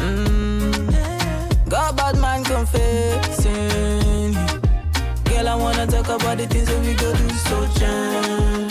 Mm. 0.00 1.68
Got 1.68 1.96
bad 1.96 2.16
man 2.18 2.42
confessing. 2.44 4.32
Girl, 5.24 5.48
I 5.48 5.54
wanna 5.54 5.86
talk 5.86 6.08
about 6.08 6.38
the 6.38 6.46
things 6.46 6.68
that 6.68 6.80
we 6.84 6.94
go 6.94 7.12
do 7.14 7.28
so 7.30 7.66
jam. 7.78 8.68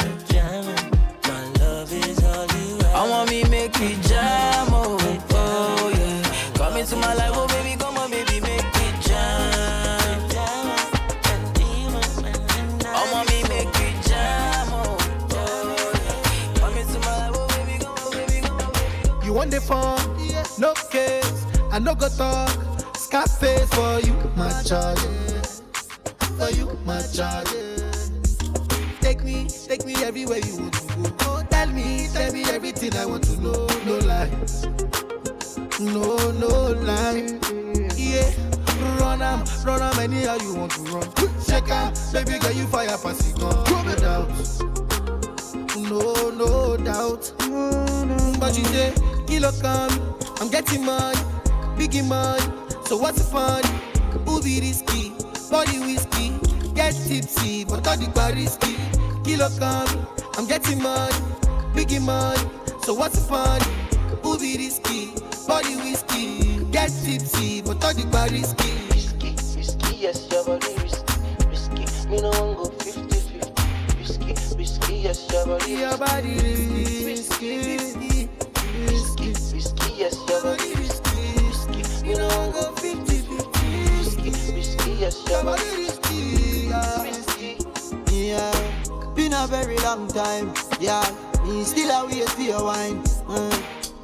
I 2.96 3.08
want 3.08 3.30
me 3.30 3.44
make 3.44 3.80
me 3.80 3.96
jam, 4.02 4.68
oh, 4.72 4.98
oh 5.32 5.90
yeah. 5.94 6.24
Come 6.56 6.78
into 6.78 6.96
my 6.96 7.14
life, 7.14 7.32
oh 7.36 7.47
want 19.48 19.52
the 19.52 19.62
phone? 19.62 20.60
No 20.60 20.74
case. 20.90 21.46
I 21.72 21.80
no 21.80 21.96
go 21.96 22.10
talk. 22.10 22.50
Scarface 22.96 23.70
for 23.74 24.00
you, 24.02 24.14
my 24.36 24.52
charge. 24.64 25.00
For 26.38 26.50
you, 26.52 26.78
my 26.86 27.02
charge. 27.02 27.48
Take 29.02 29.24
me, 29.24 29.48
take 29.48 29.86
me 29.86 29.96
everywhere 30.04 30.40
you 30.40 30.58
want 30.60 30.74
to 30.74 30.88
go. 30.96 31.16
Oh, 31.22 31.44
tell 31.50 31.68
me, 31.68 32.08
tell 32.12 32.32
me 32.34 32.44
everything 32.44 32.96
I 32.96 33.06
want 33.06 33.24
to 33.26 33.42
know. 33.42 33.68
No 33.86 33.98
lies. 34.00 34.66
No, 35.80 36.18
no 36.32 36.72
lies. 36.84 37.34
Yeah. 37.98 38.32
Run 39.00 39.22
am, 39.22 39.44
run 39.66 39.82
am 39.82 40.00
anyhow 40.00 40.38
you 40.42 40.56
want 40.56 40.72
to 40.74 40.82
run. 40.84 41.08
Check 41.48 41.70
am, 41.70 41.94
baby 42.12 42.38
girl, 42.40 42.52
you 42.52 42.68
fire 42.68 42.98
pass 42.98 43.30
it 43.30 43.40
gun. 43.40 43.64
No 43.86 43.96
doubt. 43.96 44.30
No, 45.78 46.30
no 46.32 46.78
doubt. 46.78 47.34
But 48.40 48.58
you 48.58 48.66
say, 48.66 48.94
kilo 49.38 49.52
come, 49.62 49.92
um, 49.92 50.16
I'm 50.42 50.50
getting 50.50 50.84
money, 50.84 51.16
biggie 51.78 52.04
money. 52.04 52.42
So 52.88 52.98
what's 52.98 53.20
the 53.20 53.24
fun? 53.24 53.62
Be 54.44 54.60
risky? 54.62 55.14
Body 55.52 55.78
whiskey, 55.78 56.34
get 56.74 56.96
tipsy, 57.06 57.64
but 57.64 57.88
all 57.88 57.98
the 57.98 58.34
risky. 58.36 58.76
Kilo 59.24 59.50
come, 59.60 60.08
I'm 60.38 60.48
getting 60.48 60.82
money, 60.82 61.14
biggie 61.76 62.02
money. 62.02 62.42
So 62.82 62.96
what's 62.96 63.20
the 63.20 63.28
fun? 63.28 63.62
Be 64.24 64.58
risky? 64.58 65.14
Body 65.48 65.76
whiskey, 65.86 66.66
get 66.72 66.90
tipsy, 67.06 67.62
but 67.62 67.84
all 67.86 67.94
the 67.94 68.30
risky. 68.32 68.72
Risky, 68.90 69.36
risky, 69.56 69.98
yes, 69.98 70.28
your 70.32 70.46
body 70.46 70.74
risky, 70.82 71.14
risky. 71.48 72.10
Me 72.10 72.22
no 72.22 72.32
one 72.32 72.56
go 72.56 72.66
50 72.66 73.02
50. 74.58 74.94
yes, 74.96 75.32
your 75.32 75.46
body 75.46 75.72
Your 75.74 75.98
body 75.98 76.34
risky, 76.34 77.06
risky, 77.06 77.58
risky, 77.78 78.17
yes, 79.98 80.18
know 82.18 82.28
I 82.28 82.52
go 82.52 82.72
50, 82.76 83.18
50, 83.18 83.68
risky, 83.98 84.30
risky, 84.56 84.92
yes, 84.92 85.28
your 85.28 85.44
body 85.44 85.64
risky, 85.78 86.70
yeah, 88.12 89.14
been 89.16 89.34
a 89.34 89.48
very 89.48 89.78
long 89.78 90.08
time. 90.08 90.54
Yeah, 90.80 91.04
me 91.46 91.64
still 91.64 91.92
for 92.28 92.42
your 92.42 92.64
wine. 92.64 93.02
Uh, 93.28 93.62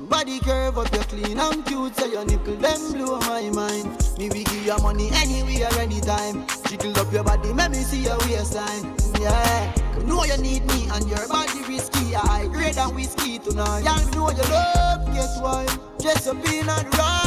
body 0.10 0.40
curve 0.40 0.78
up, 0.78 0.92
you 0.94 1.00
clean 1.00 1.40
and 1.40 1.65
cute, 1.65 1.96
so 1.96 2.06
your 2.06 2.26
them 2.26 2.94
blow 2.94 3.19
my 3.19 3.50
mind. 3.50 4.17
Me 4.17 4.30
we 4.30 4.44
give 4.44 4.65
money 4.82 5.10
anywhere, 5.13 5.69
anytime. 5.80 6.46
Jiggle 6.67 6.98
up 7.00 7.12
your 7.12 7.24
body, 7.24 7.54
make 7.54 7.71
me 7.71 7.78
see 7.78 8.04
your 8.04 8.17
waistline. 8.19 8.96
Yeah, 9.19 9.74
know 10.04 10.23
you 10.23 10.37
need 10.37 10.65
me 10.65 10.87
and 10.91 11.08
your 11.10 11.27
body 11.27 11.62
risky. 11.67 12.15
I 12.15 12.47
grade 12.51 12.75
than 12.75 12.93
whiskey 12.95 13.39
tonight. 13.39 13.79
You 13.79 14.12
know 14.12 14.29
you 14.29 14.43
love, 14.51 15.06
guess 15.13 15.39
why? 15.41 15.65
Dress 15.99 16.27
up 16.27 16.37
in 16.47 16.69
and 16.69 16.97
right. 16.97 17.23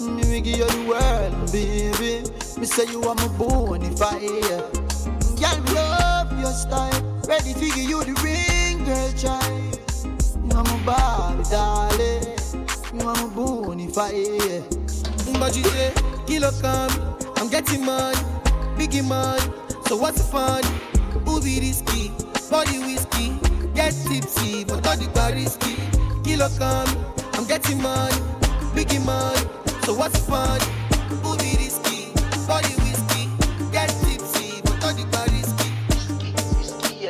Me 0.00 0.22
we 0.30 0.40
give 0.40 0.58
you 0.58 0.64
the 0.64 0.88
world, 0.88 1.52
baby. 1.52 2.24
Me 2.58 2.66
say 2.66 2.90
you 2.90 3.02
are 3.02 3.14
my 3.14 3.28
bonfire. 3.36 4.18
Girl, 4.18 5.60
me 5.60 5.72
love 5.74 6.40
your 6.40 6.52
style. 6.52 7.20
Ready 7.28 7.52
to 7.52 7.60
give 7.60 7.76
you 7.76 8.02
the 8.02 8.14
ring, 8.24 8.84
girl, 8.84 9.12
child. 9.12 9.78
You 10.42 10.56
are 10.56 10.64
my 10.64 10.84
Barbie, 10.84 11.44
darling. 11.50 12.38
You 12.94 13.08
are 13.08 13.14
my 13.14 13.34
bonfire. 13.34 14.62
But 15.38 15.56
you 15.56 15.64
say, 15.64 15.92
kilo 16.26 16.50
come, 16.62 17.16
I'm 17.36 17.48
getting 17.48 17.84
money, 17.84 18.16
biggie 18.76 19.06
money. 19.06 19.42
So 19.86 19.96
what's 19.96 20.18
the 20.18 20.24
fun? 20.24 20.89
Who 21.40 21.46
be 21.46 21.60
risky? 21.60 22.12
Body 22.50 22.80
whiskey, 22.80 23.32
get 23.74 23.94
tipsy, 23.94 24.62
but 24.62 24.86
all 24.86 24.94
the 24.94 25.08
bar 25.14 25.32
risky. 25.32 25.74
Kilo 26.22 26.50
come, 26.58 26.86
I'm 27.32 27.46
getting 27.46 27.80
money, 27.80 28.14
biggie 28.74 29.02
money. 29.06 29.40
So 29.84 29.94
what's 29.94 30.20
the 30.20 30.30
fun? 30.30 30.60
Who 31.24 31.38
be 31.38 31.56
risky? 31.56 32.12
Body 32.46 32.74
whiskey, 32.84 33.30
get 33.72 33.88
tipsy, 33.88 34.60
but 34.64 34.84
all 34.84 34.92
the 34.92 35.06
bar 35.10 35.24
risky. 35.32 35.72
Risky, 35.96 36.34
risky. 36.60 37.08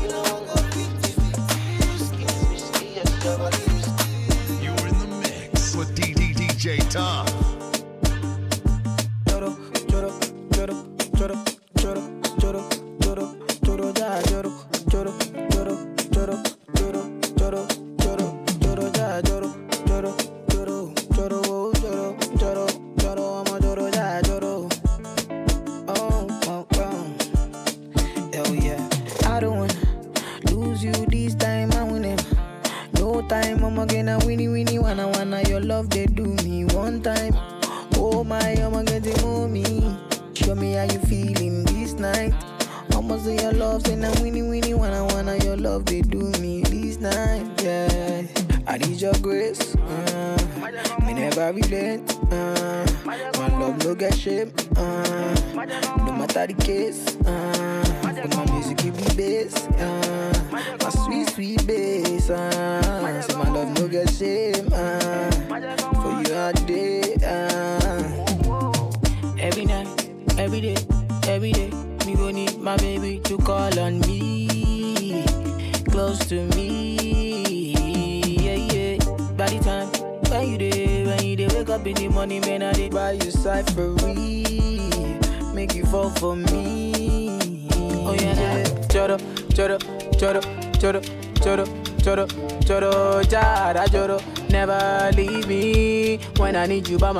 You 0.00 0.08
know 0.08 0.22
I 0.24 0.40
go 0.48 0.56
50, 0.56 1.12
50, 1.12 1.36
risky, 1.92 2.24
risky, 2.48 2.86
yes, 2.94 3.24
your 3.26 3.36
body. 3.36 3.60
You're 4.64 4.86
in 4.88 4.98
the 5.00 5.06
mix 5.20 5.76
with 5.76 5.94
DD 5.94 6.34
DJ 6.34 6.80
Tom. 6.90 7.31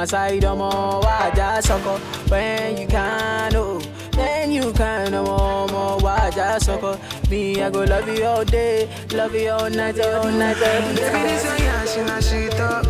My 0.02 0.06
side. 0.06 0.44
I'm 0.44 0.60
all 0.60 1.00
why 1.00 1.30
just 1.32 1.68
sucker 1.68 1.98
when 2.28 2.76
you 2.76 2.88
can, 2.88 3.54
oh, 3.54 3.78
then 4.10 4.50
you 4.50 4.72
can, 4.72 5.14
I'm 5.14 5.28
all 5.28 6.00
why 6.00 6.28
just 6.34 6.66
sucker. 6.66 6.98
Me, 7.30 7.62
I 7.62 7.70
go 7.70 7.84
love 7.84 8.08
you 8.08 8.24
all 8.24 8.44
day, 8.44 8.88
love 9.12 9.34
you 9.34 9.50
all 9.50 9.70
night, 9.70 10.00
all 10.00 10.24
night. 10.24 10.58
Baby, 10.58 10.94
this 10.94 11.44
a 11.44 11.64
yash 11.64 11.96
in 11.98 12.08
a 12.08 12.20
shit 12.20 12.60
up. 12.60 12.84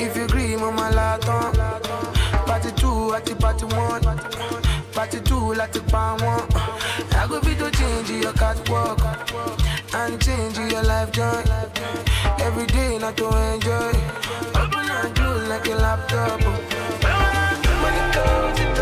If 0.00 0.16
you 0.16 0.24
agree, 0.24 0.56
mama 0.56 0.90
laton. 0.94 1.52
Party 2.46 2.70
two 2.80 3.14
at 3.14 3.26
the 3.26 3.36
party 3.36 3.66
one. 3.66 4.02
Party 4.92 5.20
two 5.20 5.52
like 5.52 5.72
the 5.72 5.80
palm 5.92 6.20
one. 6.22 6.48
I 7.20 7.26
go 7.28 7.38
be 7.42 7.54
to 7.56 7.70
change 7.70 8.10
your 8.10 8.32
catwalk 8.32 8.98
and 9.94 10.20
change 10.20 10.58
your 10.58 10.82
life 10.82 11.10
joy. 11.12 11.42
Every 12.40 12.66
day 12.66 12.98
not 12.98 13.16
to 13.16 13.26
enjoy. 13.52 13.92
Open 14.60 14.90
and 14.90 15.14
close 15.16 15.48
like 15.48 15.66
a 15.68 15.74
laptop. 15.76 16.40
Money 17.82 18.04
goes 18.16 18.58
to 18.58 18.73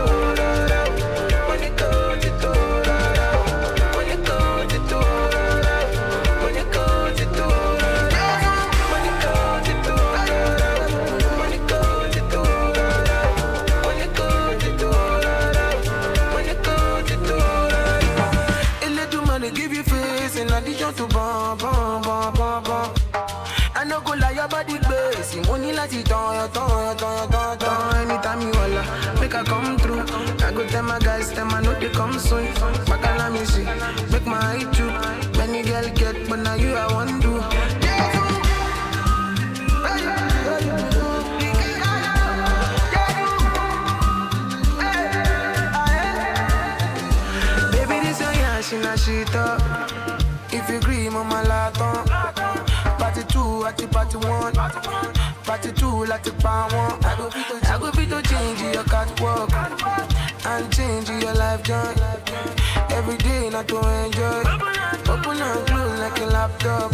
they 31.82 31.90
come 31.90 32.18
soon. 32.18 32.46
And 32.46 33.34
me 33.34 33.44
see, 33.44 33.64
make 34.12 34.24
my 34.24 34.38
eye 34.38 34.64
too. 34.72 34.90
Many 35.36 35.62
girl 35.62 35.88
get, 35.94 36.28
but 36.28 36.38
now 36.38 36.54
you 36.54 36.74
I 36.74 36.86
want 36.92 37.20
to. 37.22 37.32
Baby, 47.72 48.06
this 48.06 48.20
your 48.20 48.32
yash 48.32 48.72
in 48.72 48.84
a 48.84 48.96
shit 48.96 49.34
up. 49.34 49.60
If 50.52 50.68
you 50.70 50.76
agree, 50.76 51.08
mama 51.08 51.42
laton. 51.48 52.06
Party 52.98 53.22
two 53.24 53.66
at 53.66 53.76
the 53.76 53.88
party 53.88 54.18
one. 54.18 54.54
Party 55.44 55.72
two 55.72 56.04
like 56.04 56.22
the 56.22 56.32
palm 56.34 56.72
one. 56.72 57.04
I 57.04 57.78
go 57.80 57.90
fit 57.90 58.08
to 58.10 58.22
change 58.22 58.60
your 58.60 58.84
catwalk 58.84 59.50
and 60.44 60.72
change 60.72 61.08
your 61.08 61.34
life 61.34 61.62
joy. 61.62 61.94
Every 62.90 63.16
day 63.18 63.50
not 63.50 63.68
to 63.68 63.78
enjoy. 64.04 64.42
Open 65.12 65.40
and 65.40 65.66
close 65.66 65.98
like 66.00 66.18
a 66.20 66.26
laptop. 66.26 66.92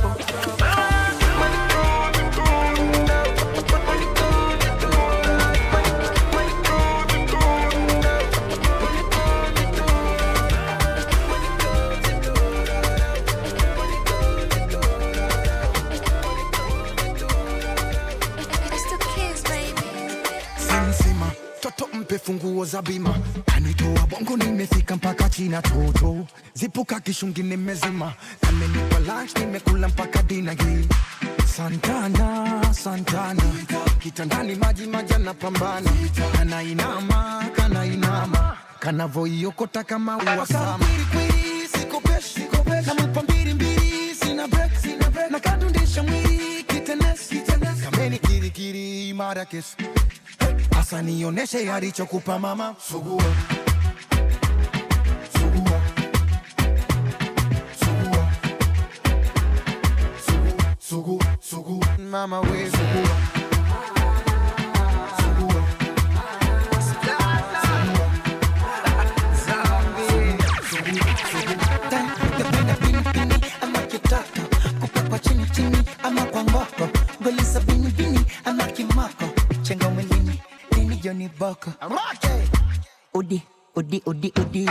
Sinsima, 20.68 21.28
toto 21.60 21.88
mpe 21.92 22.18
funguo 22.18 22.64
za 22.64 22.82
bima 22.82 23.14
kanitoa 23.46 24.06
bongo 24.06 24.36
nimefika 24.36 24.96
mpaka 24.96 25.28
china 25.28 25.62
toto. 25.62 26.26
Zipuka 26.54 27.00
kishungi 27.00 27.42
nimezima 27.42 28.12
kamenipa 28.40 28.98
lunch 28.98 29.36
nimekula 29.38 29.88
mpaka 29.88 30.22
dina 30.22 30.52
hii 30.52 30.88
santana 31.56 32.74
santana. 32.74 33.42
Kitandani 33.98 34.54
maji 34.54 34.86
majana 34.86 35.34
pambana. 35.34 35.90
Kanainama 36.36 37.44
kanainama 37.56 38.56
kanavoiokota 38.78 39.84
kama 39.84 40.16
uwasama 40.16 40.78
namupa 42.86 43.22
mbili 43.22 43.54
mbili 43.54 44.14
sina 44.14 44.48
break 44.48 44.76
sina 44.82 45.10
break. 45.10 45.30
Na 45.30 45.40
kadundisha 45.40 46.02
mwili 46.02 46.62
kitenes 46.62 47.30
kameni 47.90 48.18
kirikiri 48.18 49.12
mara 49.14 49.44
kesi 50.88 50.96
asa 50.96 51.02
nioneshe 51.02 51.72
alichokupa 51.72 52.38
mama. 52.38 52.74
Sugua. 52.78 53.22
Sugua. 55.32 55.80
Sugua. 57.80 58.32
Sugua. 60.80 61.36
Sugua. 61.40 61.98
Mama 61.98 62.40
we 62.40 62.70
sugua 62.70 62.70
sugua 62.70 63.27
boko 81.26 81.70
udi 83.14 83.42
udi 83.76 84.02
udi 84.06 84.32
udi 84.40 84.62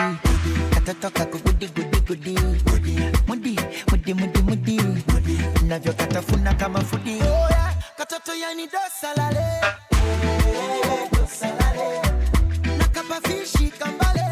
katoto 0.74 1.10
kako 1.10 1.38
gudi 1.44 1.68
gudi 1.68 2.38
mudi 3.28 3.56
mudi 3.92 4.14
mudi 4.14 4.42
mudi. 4.42 4.78
Navyokatafuna 5.68 6.54
kama 6.54 6.80
fudi. 6.82 7.20
Katoto 7.98 8.32
yani 8.36 8.68
dosalale 8.68 9.62
nakapafishi 12.78 13.72
kambale. 13.80 14.24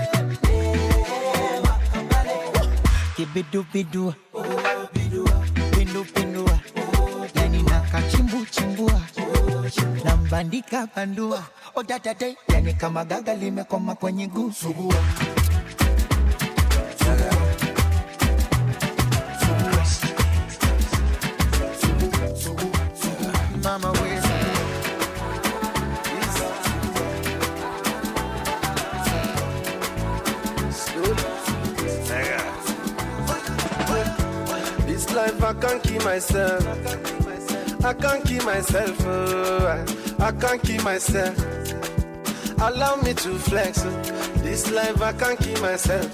Kibidubidu 3.16 4.13
nambandika 10.36 10.88
bandua. 10.95 11.43
Oh, 11.75 11.79
Odatate 11.79 12.38
yani 12.47 12.73
kama 12.73 13.05
gaga 13.05 13.36
limekoma 13.36 13.95
kwenye 13.95 14.27
guu 14.27 14.51
sugua 14.51 14.95
mama 23.63 23.91
we. 23.91 24.21
This 34.86 35.09
life 35.11 35.43
I 35.43 35.53
can't 35.53 35.83
keep 35.83 36.03
myself. 36.03 37.14
I 37.86 37.93
can't 37.93 38.25
keep 38.25 38.43
myself. 38.43 38.97
Oh, 39.05 39.86
I, 40.17 40.31
can't 40.31 40.59
keep 40.63 40.83
myself. 40.83 41.38
Allow 42.59 42.95
me 42.95 43.13
to 43.13 43.38
flex. 43.38 43.83
oh. 43.86 44.01
This 44.41 44.71
life 44.71 44.99
I 45.03 45.13
can't 45.13 45.39
keep 45.39 45.61
myself. 45.61 46.11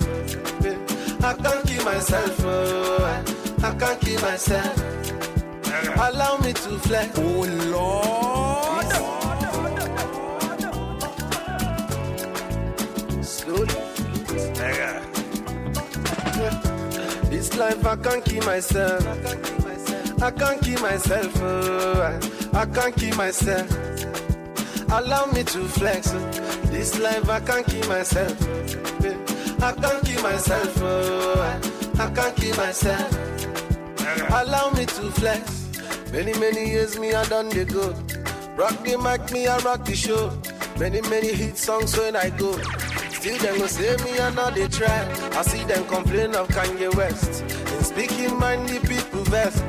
I 1.24 1.34
can't 1.34 1.66
keep 1.66 1.82
myself. 1.86 2.36
Oh, 2.44 3.06
I, 3.06 3.24
I 3.70 3.76
can't 3.76 4.02
keep 4.02 4.22
myself. 4.22 4.78
Allow 5.96 6.40
me 6.40 6.52
to 6.52 6.78
flex. 6.80 7.18
Oh 7.18 7.46
Lord. 7.72 8.86
Slowly. 13.24 13.76
This 17.30 17.56
life 17.56 17.86
I 17.86 17.96
can't 17.96 18.26
keep 18.26 18.46
myself. 18.46 19.71
I 20.22 20.30
can't 20.30 20.62
keep 20.62 20.80
myself. 20.82 21.32
Oh, 21.42 22.02
I, 22.54 22.60
I 22.60 22.66
can't 22.68 22.96
keep 22.96 23.16
myself. 23.18 23.68
Allow 24.92 25.26
me 25.28 25.44
to 25.44 25.64
flex. 25.66 26.12
oh. 26.14 26.32
This 26.70 27.00
life 27.00 27.28
I 27.28 27.40
can't 27.40 27.66
keep 27.66 27.88
myself. 27.88 28.40
Yeah. 29.02 29.18
I 29.62 29.72
can't 29.72 30.06
keep 30.06 30.22
myself. 30.22 30.78
Oh, 30.84 31.34
I, 31.40 31.60
oh. 31.64 32.04
I 32.04 32.12
can't 32.14 32.36
keep 32.36 32.56
myself. 32.56 33.12
Allow 34.30 34.70
me 34.72 34.86
to 34.86 35.12
flex. 35.12 35.70
Many, 36.12 36.38
many 36.38 36.70
years 36.70 37.00
me 37.00 37.14
I 37.14 37.24
done 37.26 37.50
the 37.50 37.66
go. 37.66 37.90
Rock 38.56 38.84
the 38.84 38.98
mic, 38.98 39.32
me 39.32 39.48
I 39.48 39.58
rock 39.60 39.86
the 39.86 39.96
show. 39.96 40.38
Many, 40.80 41.02
many 41.10 41.34
hit 41.34 41.58
songs 41.58 41.98
when 41.98 42.16
I 42.16 42.30
go. 42.30 42.52
Still 43.10 43.38
them 43.40 43.58
go 43.58 43.66
say 43.66 43.96
me 44.04 44.20
and 44.20 44.36
now 44.36 44.52
they 44.52 44.68
try. 44.68 45.08
I 45.34 45.42
see 45.42 45.64
them 45.64 45.84
complain 45.88 46.36
of 46.36 46.48
Kanye 46.50 46.94
West. 46.96 47.42
In 47.42 47.84
speaking 47.84 48.38
mind 48.38 48.70
the 48.70 48.80
people 48.88 49.24
best. 49.32 49.64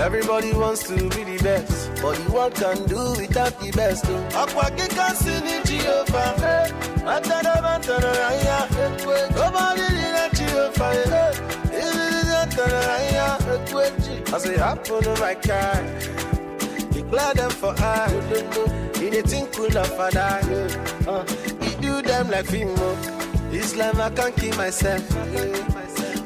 Everybody 0.00 0.52
wants 0.54 0.82
to 0.88 0.94
be 0.94 1.24
the 1.24 1.38
best, 1.42 1.90
but 2.00 2.16
the 2.16 2.32
world 2.32 2.54
can 2.54 2.86
do 2.86 3.02
without 3.20 3.60
the 3.60 3.70
best. 3.72 4.06
Oh. 4.08 4.42
Aqua 4.42 4.70
kika 4.76 5.12
sini 5.14 5.60
Jehovah. 5.68 6.34
Eh. 6.42 6.70
Atana 7.04 7.60
bantana 7.60 8.10
raya. 8.20 8.58
Eh. 8.80 9.28
Nobody 9.36 9.86
did 9.96 10.14
that 10.16 10.32
Jehovah. 10.32 10.92
Eh. 11.16 11.50
I 14.32 14.38
say 14.38 14.56
happen 14.56 15.02
to 15.02 15.14
my 15.20 15.34
car. 15.34 15.82
Declare 16.92 17.34
them 17.34 17.50
for 17.50 17.74
I. 17.78 18.10
In 19.02 19.14
a 19.14 19.22
thing 19.22 19.46
cool 19.48 19.76
of 19.76 19.98
a 19.98 20.10
die. 20.10 20.42
He 21.62 21.74
do 21.82 22.00
them 22.00 22.30
like 22.30 22.46
Fimo. 22.46 22.90
This 23.50 23.76
life 23.76 23.98
I 23.98 24.08
can't 24.10 24.36
keep 24.36 24.56
myself. 24.56 25.02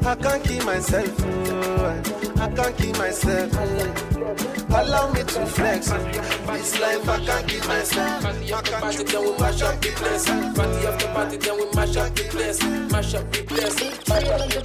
I 0.06 0.14
can't 0.16 0.44
keep 0.44 0.64
myself. 0.64 1.08
oh, 1.20 2.02
I 2.36 2.48
can't 2.48 2.76
keep 2.76 2.98
myself. 2.98 3.50
Oh. 3.54 4.54
Allow 4.68 5.12
me 5.12 5.20
to 5.20 5.46
flex. 5.46 5.88
This 5.88 6.78
life 6.80 7.08
I 7.08 7.24
can't 7.24 7.48
keep 7.48 7.66
myself. 7.66 8.22
Party 8.22 8.52
after 8.52 8.72
party, 8.80 9.04
then 9.04 9.22
we 9.22 9.38
mash 9.38 9.62
up 9.62 9.80
the 9.80 9.88
place. 9.92 10.26
Party 10.26 10.86
after 10.86 11.08
party, 11.08 11.36
then 11.38 11.56
we 11.56 11.64
mash 11.74 11.96
up 11.96 12.14
the 12.14 12.22
place. 12.24 12.62
Mash 12.92 13.14
up 13.14 13.32
the 13.32 13.42
place. 13.44 13.74
Party 14.04 14.28
after 14.28 14.60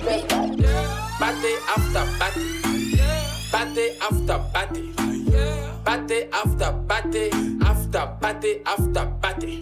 party. 2.17 2.45
Party 3.49 3.89
after 4.01 4.39
party. 4.53 4.93
Party 5.85 6.23
after 6.33 6.73
party. 6.87 7.31
After 7.61 8.07
party 8.19 8.61
after 8.65 9.05
party. 9.21 9.61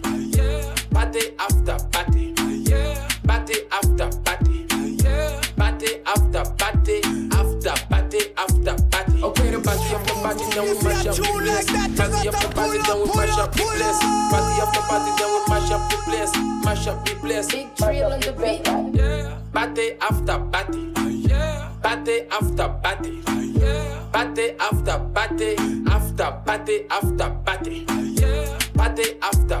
Party 0.90 1.20
after 1.38 1.78
party. 1.92 2.34
Party 3.26 3.54
after 3.70 4.17
after 10.58 10.74
party, 10.74 10.78
we 10.78 10.86
mash 10.86 11.06
up 11.06 11.14
the 11.14 11.22
place. 11.22 11.68
Party 11.96 12.28
after 12.28 12.48
party, 12.54 12.78
then 12.86 12.98
we 12.98 13.06
mash 13.16 13.38
up 13.38 13.52
the 13.52 13.62
place. 13.62 14.00
Party 14.30 14.60
after 14.60 14.80
party, 14.80 15.10
then 15.18 15.28
we 15.30 15.40
mash 15.48 15.70
up 15.70 15.90
the 15.90 15.96
place. 16.04 16.32
Mash 16.64 16.86
up 16.86 17.04
the 17.04 17.14
place. 17.14 17.46
Big 17.48 17.74
trail 17.76 18.12
on 18.12 18.20
the 18.20 18.32
beat. 18.32 18.64
Party 19.52 19.92
after 20.00 20.38
party. 20.50 20.92
Party 21.82 22.22
after 22.30 22.68
party. 22.82 23.22
Party 24.12 24.50
after 24.58 24.98
party. 25.14 25.56
After 25.86 26.30
party 26.44 26.86
after 26.90 27.30
party. 27.44 27.86
Party 28.74 29.04
after 29.22 29.60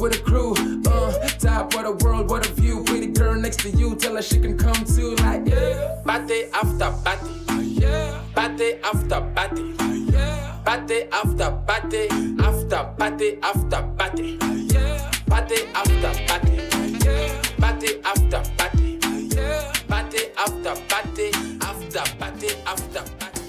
with 0.01 0.19
a 0.19 0.23
crew. 0.23 0.53
Uh, 0.87 1.11
top 1.37 1.73
of 1.75 1.83
the 1.83 2.05
world, 2.05 2.29
what 2.29 2.47
a 2.49 2.51
view. 2.53 2.83
Pretty 2.83 3.07
girl 3.07 3.35
next 3.39 3.59
to 3.61 3.69
you, 3.69 3.95
tell 3.95 4.15
her 4.15 4.21
she 4.21 4.39
can 4.39 4.57
come 4.57 4.83
too. 4.83 5.15
Like, 5.17 5.47
yeah. 5.47 6.01
Party 6.03 6.45
after 6.53 6.91
party. 7.03 7.31
Uh, 7.49 7.61
yeah. 7.61 8.21
Party 8.33 8.73
after 8.83 9.21
party. 9.35 9.75
Uh, 9.79 9.93
yeah. 10.11 10.57
Party 10.65 11.03
after 11.11 11.51
party. 11.67 12.07
After 12.39 12.83
party 12.97 13.37
after 13.43 13.81
party. 13.97 14.37
Uh, 14.41 14.53
yeah. 14.73 15.11
Party 15.27 15.55
after 15.75 16.13
party. 16.27 16.57
Uh, 16.71 16.85
yeah. 17.05 17.41
Party 17.59 17.89
after 18.03 18.41
party. 18.57 18.99
Uh, 19.03 19.09
yeah. 19.35 19.71
Party 19.87 20.21
after 20.37 20.75
party. 20.89 21.31
After 21.61 22.03
party 22.17 22.49
after 22.65 23.03
party. 23.19 23.41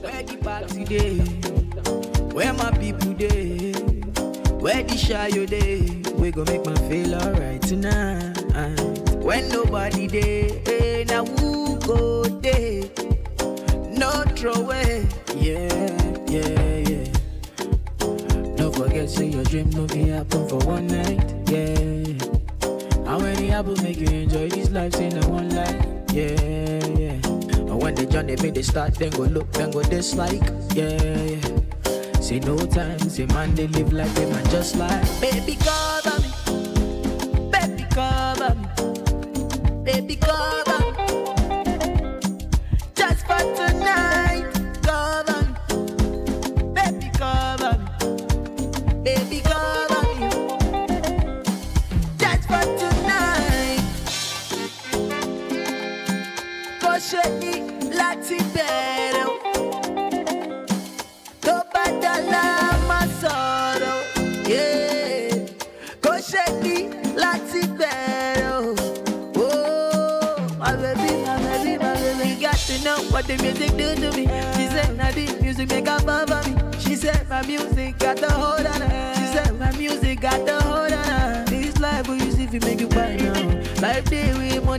Where 0.00 0.22
the 0.22 0.36
party 0.36 0.84
day? 0.84 1.18
Where 2.32 2.52
my 2.52 2.70
people 2.78 3.12
day? 3.14 3.47
Where 4.68 4.82
the 4.82 4.98
shy 4.98 5.28
you 5.28 5.46
day? 5.46 5.80
We 6.18 6.30
go 6.30 6.44
make 6.44 6.62
my 6.62 6.74
feel 6.90 7.14
alright 7.14 7.62
tonight. 7.62 8.36
When 9.16 9.48
nobody 9.48 10.06
day, 10.06 10.60
hey, 10.66 11.00
eh, 11.00 11.04
now 11.04 11.24
who 11.24 11.80
go 11.80 12.24
day? 12.28 12.90
No 13.96 14.10
throw 14.36 14.52
away, 14.52 15.08
yeah, 15.34 15.72
yeah, 16.28 16.84
yeah. 16.84 17.08
Don't 18.56 18.76
forget, 18.76 19.08
say 19.08 19.28
your 19.28 19.44
dream 19.44 19.70
no 19.70 19.86
be 19.86 20.08
happen 20.08 20.46
for 20.46 20.58
one 20.58 20.86
night, 20.86 21.24
yeah. 21.48 22.04
How 23.06 23.18
many 23.18 23.50
apples 23.50 23.80
make 23.80 23.96
you 23.96 24.08
enjoy 24.08 24.50
this 24.50 24.68
life? 24.68 24.92
Say 24.92 25.08
no 25.08 25.26
one 25.30 25.48
life, 25.48 25.86
yeah, 26.12 26.36
yeah. 26.92 27.16
And 27.72 27.80
when 27.80 27.94
the 27.94 28.04
journey 28.04 28.36
make 28.36 28.52
they 28.52 28.60
start, 28.60 28.96
then 28.96 29.12
go 29.12 29.22
look, 29.22 29.50
then 29.52 29.70
go 29.70 29.82
dislike, 29.82 30.42
yeah, 30.74 31.00
yeah. 31.00 31.67
Say 32.28 32.40
no 32.40 32.58
time, 32.58 32.98
say 33.08 33.24
man, 33.24 33.54
they 33.54 33.66
live 33.68 33.90
like 33.90 34.14
a 34.18 34.26
man 34.26 34.44
just 34.50 34.76
like. 34.76 35.00
Baby 35.18 35.56
God, 35.64 36.06
I'm 36.06 36.27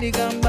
ligamba 0.09 0.48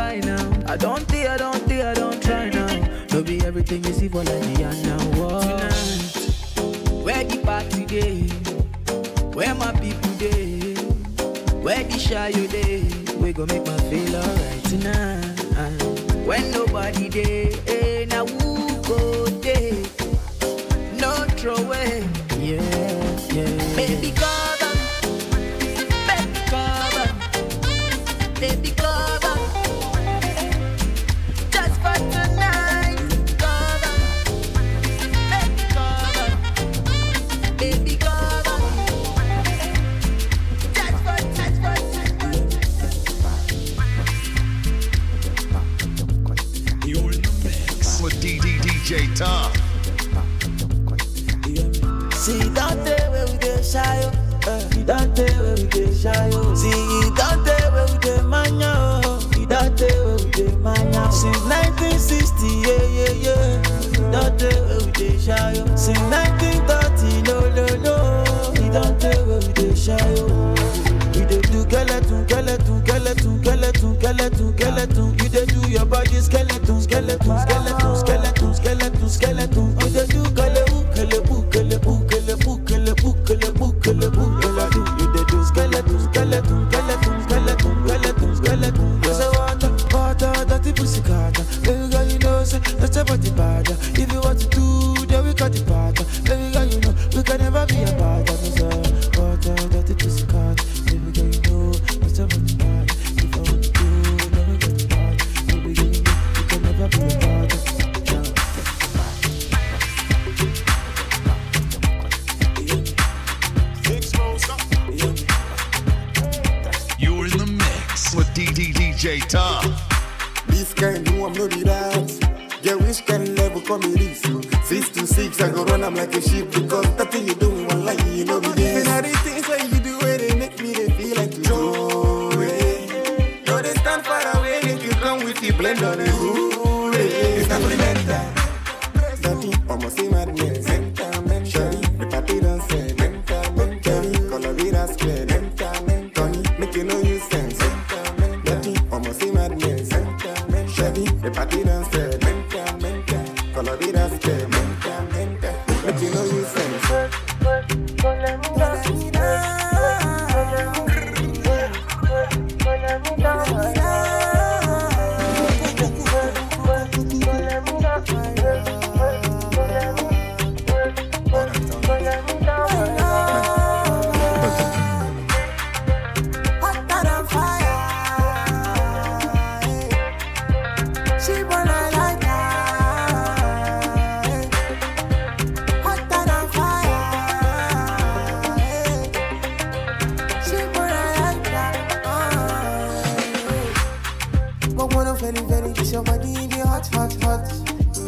and 195.70 195.78
kiss 195.78 195.92
your 195.92 196.02
body, 196.02 196.46
be 196.48 196.58
hot, 196.58 196.86
hot, 196.88 197.14
hot. 197.22 197.46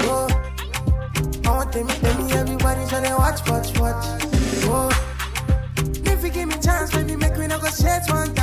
Oh. 0.02 0.26
I 1.44 1.50
want 1.50 1.72
them, 1.72 1.86
them, 1.86 2.30
everybody, 2.32 2.84
so 2.86 3.00
they 3.00 3.12
watch, 3.14 3.48
watch, 3.48 3.78
watch. 3.78 4.04
Oh. 4.66 4.90
If 6.04 6.24
you 6.24 6.30
give 6.30 6.48
me 6.48 6.56
chance, 6.60 6.92
baby, 6.92 7.16
make 7.16 7.36
me 7.38 7.46
not 7.46 7.60
go 7.60 7.68
shit 7.68 8.02
one 8.08 8.34
time. 8.34 8.41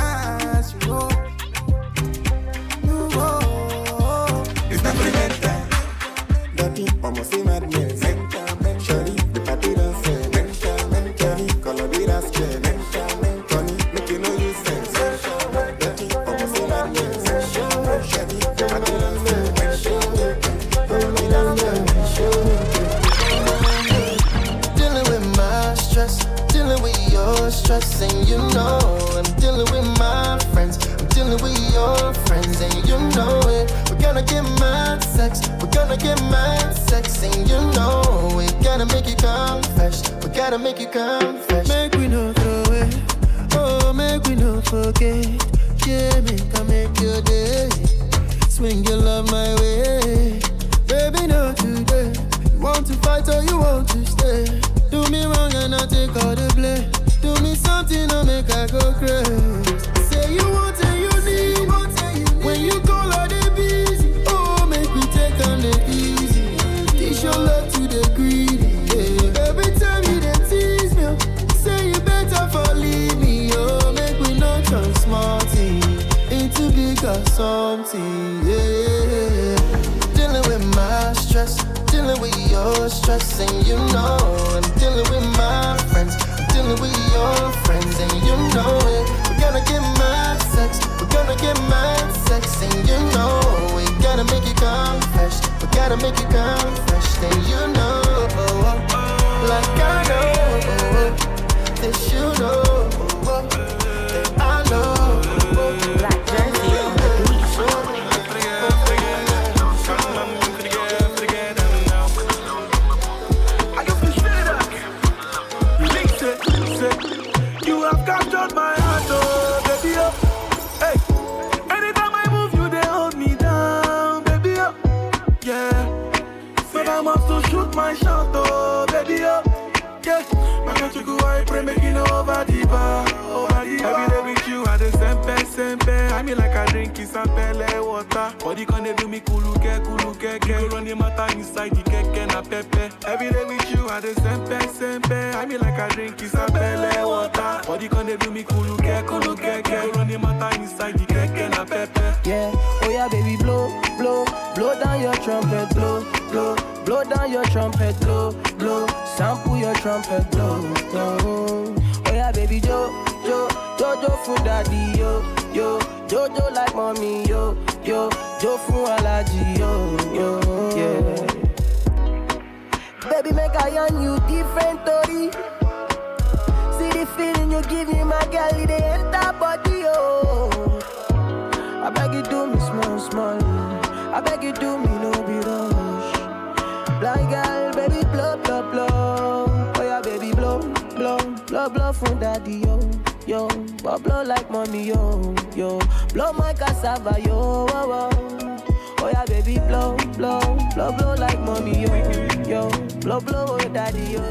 Blow, 203.10 203.20
blow, 203.20 203.46
oh, 203.48 203.68
daddy, 203.74 204.12
yo. 204.12 204.22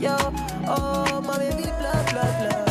Yo, 0.00 0.16
oh, 0.66 1.22
my 1.24 1.38
baby, 1.38 1.62
blow, 1.62 1.92
blow, 2.10 2.48
blow. 2.50 2.65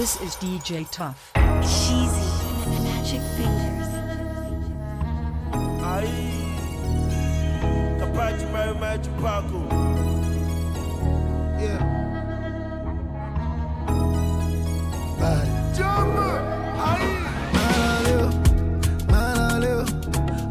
This 0.00 0.16
is 0.22 0.34
DJ 0.36 0.88
Tough. 0.90 1.30
Cheesy. 1.60 2.24
Magic 2.84 3.20
fingers. 3.36 3.90
Aí, 5.84 6.56
capaz 7.98 8.38
de 8.38 8.46
mais 8.46 8.80
mete 8.80 9.10
o 9.10 9.12
Paco. 9.20 9.60
Yeah. 11.60 11.84
Bye. 15.18 15.48
Máa 17.52 18.00
lé 18.00 18.16
o, 18.24 18.30
máa 19.12 19.58
lé 19.58 19.72
o, 19.74 19.84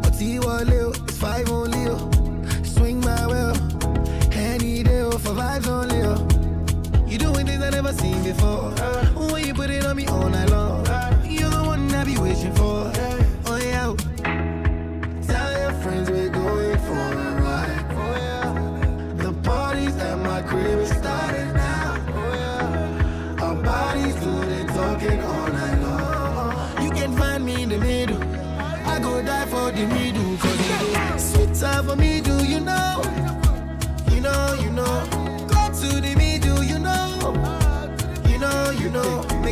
ọtí 0.06 0.38
wọlé 0.38 0.78
o, 0.86 0.90
it's 0.92 1.18
five 1.18 1.50
only 1.50 1.88
o. 1.88 1.98
Swing 2.62 3.00
my 3.00 3.26
way 3.26 3.52
any 4.32 4.84
day 4.84 5.02
o, 5.02 5.18
for 5.18 5.34
vibes 5.34 5.66
only 5.66 6.02
o. 6.06 6.14
You 7.08 7.18
doing 7.18 7.46
things 7.46 7.64
I 7.64 7.70
never 7.70 7.92
seen 7.92 8.22
before. 8.22 8.79
On 9.90 9.96
me 9.96 10.06
all 10.06 10.28
night 10.30 10.49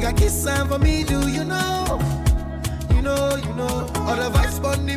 a 0.08 0.12
kiss 0.12 0.42
sign 0.44 0.66
for 0.68 0.78
me, 0.78 1.04
do 1.04 1.28
you 1.28 1.44
know? 1.44 1.98
You 2.94 3.02
know, 3.02 3.36
you 3.36 3.54
know. 3.54 3.90
All 4.06 4.16
the 4.16 4.30
vibes 4.32 4.64
on 4.64 4.86
the 4.86 4.96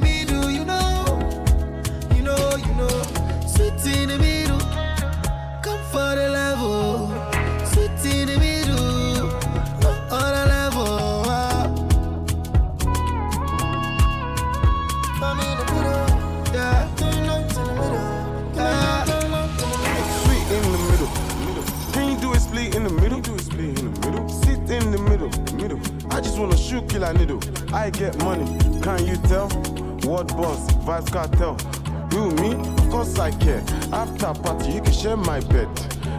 I 26.22 26.24
just 26.24 26.38
wanna 26.38 26.56
shoot 26.56 26.88
killer 26.88 27.12
needle. 27.14 27.40
I 27.74 27.90
get 27.90 28.16
money. 28.20 28.46
Can 28.84 29.08
you 29.08 29.18
tell? 29.28 29.50
What 30.06 30.28
boss? 30.28 30.72
Vice 30.86 31.10
cartel. 31.10 31.58
You 32.12 32.30
me? 32.36 32.54
Of 32.54 32.90
course 32.92 33.18
I 33.18 33.32
care. 33.32 33.64
After 33.92 34.32
party, 34.40 34.74
you 34.74 34.82
can 34.82 34.94
share 34.94 35.18
my 35.18 35.40
bed. 35.40 35.68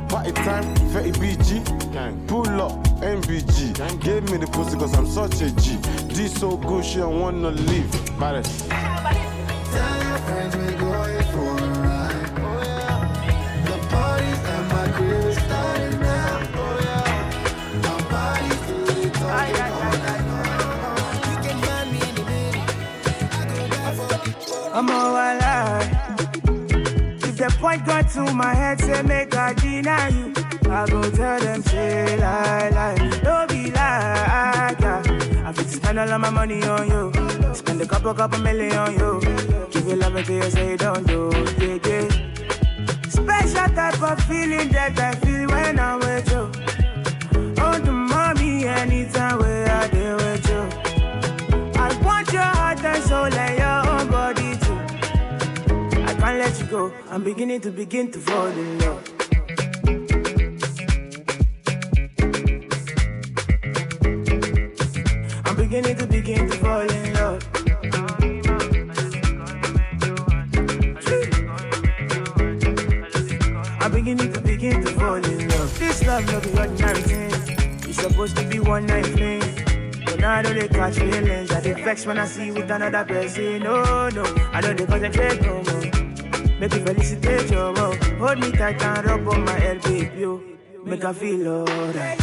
Party 0.08 0.32
time, 0.32 0.64
30 0.90 1.12
BG. 1.12 2.26
Pull 2.26 2.48
up, 2.60 2.72
MBG. 3.00 4.00
Gave 4.00 4.28
me 4.28 4.38
the 4.38 4.48
pussy 4.48 4.76
cause 4.76 4.92
I'm 4.98 5.06
such 5.06 5.40
a 5.40 5.52
G. 5.52 5.78
D 6.08 6.26
so 6.26 6.56
good, 6.56 6.84
she 6.84 6.96
don't 6.96 7.20
wanna 7.20 7.52
leave. 7.52 8.18
Baddest. 8.18 8.81
To 28.12 28.32
my 28.34 28.54
head, 28.54 28.80
say 28.80 29.02
make 29.02 29.34
I 29.34 29.54
deny 29.54 30.08
you. 30.08 30.32
I 30.70 30.86
go 30.86 31.02
tell 31.10 31.40
them, 31.40 31.62
say 31.62 32.16
lie, 32.18 32.68
lie. 32.70 33.20
Don't 33.22 33.48
be 33.48 33.66
like, 33.66 34.80
yeah. 34.80 35.44
I 35.46 35.52
fit 35.52 35.68
spend 35.68 35.98
all 35.98 36.08
of 36.10 36.20
my 36.20 36.30
money 36.30 36.62
on 36.62 36.88
you. 36.88 37.54
Spend 37.54 37.80
a 37.80 37.86
couple, 37.86 38.12
couple 38.14 38.38
million 38.40 38.76
on 38.76 38.92
you. 38.92 39.20
Give 39.70 39.86
you 39.88 39.96
love 39.96 40.16
until 40.16 40.44
you 40.44 40.50
say 40.50 40.76
don't 40.76 41.06
do, 41.06 41.30
yeah, 41.58 41.78
yeah. 41.86 42.08
Special 43.08 43.68
type 43.74 44.02
of 44.02 44.20
feeling 44.24 44.68
that 44.70 44.98
I 44.98 45.14
feel 45.14 45.48
when 45.48 45.78
I'm 45.78 45.98
with 46.00 46.30
you. 46.30 46.51
I'm 57.12 57.22
beginning 57.22 57.60
to 57.60 57.70
begin 57.70 58.10
to 58.10 58.18
fall 58.20 58.46
in 58.46 58.78
love. 58.78 59.04
I'm 65.44 65.56
beginning 65.56 65.96
to 65.98 66.06
begin 66.06 66.48
to 66.48 66.56
fall 66.56 66.80
in 66.80 67.12
love. 67.12 67.44
I'm 73.82 73.92
beginning 73.92 74.32
to 74.32 74.40
begin 74.40 74.82
to 74.82 74.92
fall 74.92 75.16
in 75.16 75.48
love. 75.48 75.78
This 75.78 76.06
love 76.06 76.24
no 76.32 76.40
be 76.40 76.58
ordinary 76.58 77.02
thing. 77.02 77.30
It's 77.90 78.00
supposed 78.00 78.38
to 78.38 78.44
be 78.48 78.58
one 78.58 78.86
night 78.86 79.04
thing. 79.04 79.42
But 80.06 80.18
now 80.18 80.30
I 80.30 80.40
know 80.40 80.54
they 80.54 80.66
catch 80.66 80.94
feelings. 80.94 81.52
I 81.52 81.60
dey 81.60 81.74
vex 81.74 82.06
when 82.06 82.18
I 82.18 82.24
see 82.24 82.50
with 82.52 82.70
another 82.70 83.04
person. 83.04 83.64
No, 83.64 84.08
no, 84.08 84.24
I 84.50 84.62
know 84.62 84.72
they 84.72 84.86
concentrate 84.86 85.42
no 85.42 85.62
more. 85.62 86.01
Make 86.62 86.74
you 86.74 86.84
felicitate 86.84 87.50
your 87.50 87.72
love. 87.72 87.98
Hold 88.20 88.38
me 88.38 88.52
tight 88.52 88.80
and 88.84 89.04
rub 89.04 89.26
on 89.26 89.44
my 89.44 89.58
head, 89.58 89.82
baby. 89.82 90.20
yo. 90.20 90.40
Make 90.84 91.04
I 91.04 91.12
feel 91.12 91.48
alright. 91.48 92.20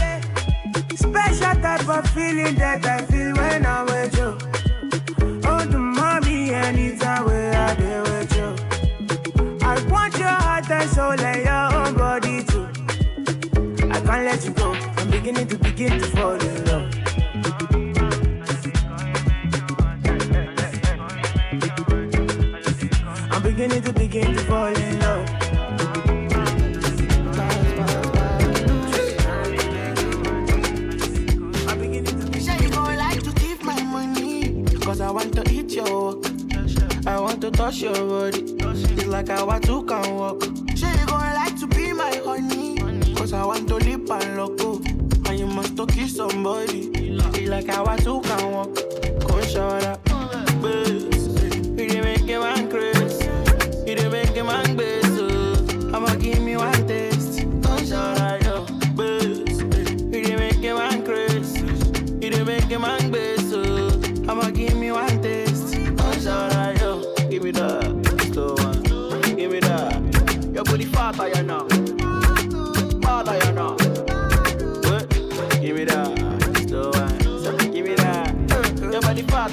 Special 0.95 1.55
type 1.61 1.89
of 1.89 2.09
feeling 2.11 2.55
that 2.55 2.85
I 2.85 3.01
feel 3.01 3.33
when 3.35 3.65
I'm 3.65 3.85
with 3.87 4.17
you. 4.17 4.37
Oh, 5.45 5.65
the 5.65 5.77
mommy, 5.77 6.51
anytime 6.51 7.25
where 7.25 7.53
I 7.53 7.75
be 7.75 7.83
with 7.83 8.37
you. 8.37 9.57
I 9.61 9.85
want 9.91 10.17
your 10.17 10.29
heart 10.29 10.71
and 10.71 10.89
soul 10.89 11.19
and 11.19 11.43
your 11.43 11.75
own 11.75 11.97
body 11.97 12.41
too. 12.45 12.65
I 13.91 13.99
can't 13.99 14.23
let 14.23 14.45
you 14.45 14.51
go. 14.51 14.71
I'm 14.71 15.09
beginning 15.11 15.47
to 15.49 15.57
begin 15.57 15.99
to 15.99 16.05
fall 16.15 16.37
I 35.81 37.17
want 37.21 37.39
to 37.41 37.51
touch 37.51 37.79
your 37.81 37.93
body. 37.93 38.41
It's 38.59 39.05
like 39.05 39.29
I 39.29 39.41
want 39.43 39.63
to 39.65 39.81
can 39.85 40.13
walk. 40.15 40.43
She 40.75 40.85
you 40.85 41.05
gon' 41.07 41.21
like 41.33 41.57
to 41.61 41.67
be 41.67 41.93
my 41.93 42.21
honey. 42.25 42.77
Cause 43.15 43.31
I 43.31 43.45
want 43.45 43.67
to 43.69 43.75
lip 43.75 44.09
and 44.11 44.35
loco. 44.37 44.81
And 45.29 45.39
you 45.39 45.47
must 45.47 45.77
to 45.77 45.85
kiss 45.87 46.17
somebody. 46.17 46.89
It's 46.95 47.49
like 47.49 47.69
I 47.69 47.81
want 47.81 48.03
to 48.03 48.19
can 48.21 48.51
walk. 48.51 48.75
Come 48.75 49.39
that 49.79 49.99
Bass 50.61 51.27
You 51.79 51.87
dey 51.87 52.01
make 52.01 52.29
a 52.29 52.39
man 52.41 52.69
crazy. 52.69 53.29
You 53.87 53.95
dey 53.95 54.09
make 54.09 54.35
a 54.35 54.43
man 54.43 54.75
bass. 54.75 55.05
I'ma 55.95 56.13
give 56.15 56.41
me 56.41 56.57
one 56.57 56.87
taste. 56.87 57.39
Come 57.63 57.85
yo. 58.43 58.65
Bass 58.95 59.61
You 60.11 60.23
dey 60.25 60.35
make 60.35 60.63
a 60.65 60.73
man 60.75 61.05
crazy. 61.05 61.65
You 62.21 62.31
dey 62.31 62.43
make 62.43 62.69
a 62.69 62.79
man 62.79 63.11
bass 63.11 63.38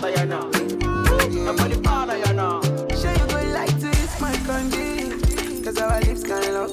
Fatter 0.00 0.20
you 0.20 0.26
know. 0.26 0.50
Your 1.30 1.54
body 1.56 1.74
fatter 1.82 2.18
you 2.18 2.32
know. 2.34 2.60
Sure 3.00 3.12
you 3.12 3.26
go 3.26 3.40
like 3.52 3.78
to 3.80 3.88
eat 3.88 4.20
my 4.20 4.32
candy? 4.46 5.62
Cause 5.64 5.78
our 5.78 6.00
lips 6.00 6.22
can 6.22 6.54
love 6.54 6.70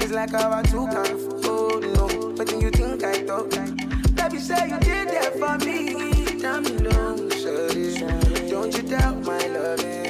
It's 0.00 0.10
like 0.12 0.34
our 0.34 0.62
two 0.64 0.86
can 0.88 1.16
Oh 1.44 1.78
no 1.78 2.32
But 2.36 2.48
then 2.48 2.60
you 2.60 2.70
think 2.70 3.04
I 3.04 3.22
thought? 3.24 3.50
Baby 3.50 4.38
say 4.38 4.68
you 4.68 4.78
did 4.80 5.08
that 5.08 5.32
for 5.38 5.56
me. 5.64 6.40
Tell 6.40 6.60
me 6.60 6.70
long, 6.78 7.30
shawty. 7.30 8.50
Don't 8.50 8.74
you 8.76 8.82
doubt 8.82 9.22
my 9.22 9.46
love 9.46 9.80
eh? 9.84 10.09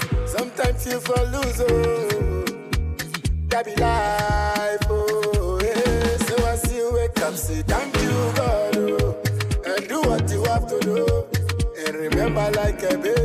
Sometimes 0.31 0.85
you 0.87 0.99
fall 1.01 1.25
loose, 1.27 1.61
oh. 1.61 2.45
That 3.49 3.65
be 3.65 3.75
life, 3.75 4.79
oh. 4.89 5.59
Yeah. 5.61 6.17
So 6.25 6.45
I 6.47 6.55
see 6.55 6.77
you 6.77 6.93
wake 6.93 7.19
up, 7.21 7.33
say 7.35 7.61
thank 7.63 7.93
you, 8.01 8.11
God, 8.35 8.77
oh. 8.77 9.21
And 9.65 9.87
do 9.89 10.01
what 10.01 10.29
you 10.31 10.43
have 10.45 10.67
to 10.67 10.79
do. 10.79 11.25
And 11.85 11.95
remember 11.97 12.49
like 12.51 12.81
a 12.83 12.97
baby. 12.97 13.20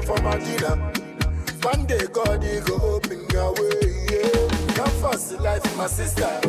came 0.00 0.16
from 0.16 0.24
Medina. 0.24 0.76
One 1.62 1.86
day, 1.86 2.06
God, 2.12 2.42
he 2.42 2.60
go 2.60 2.76
open 2.76 3.26
your 3.32 3.52
way. 3.54 4.06
Yeah. 4.10 4.74
Can't 4.74 5.40
life, 5.40 5.76
my 5.76 5.86
sister. 5.86 6.39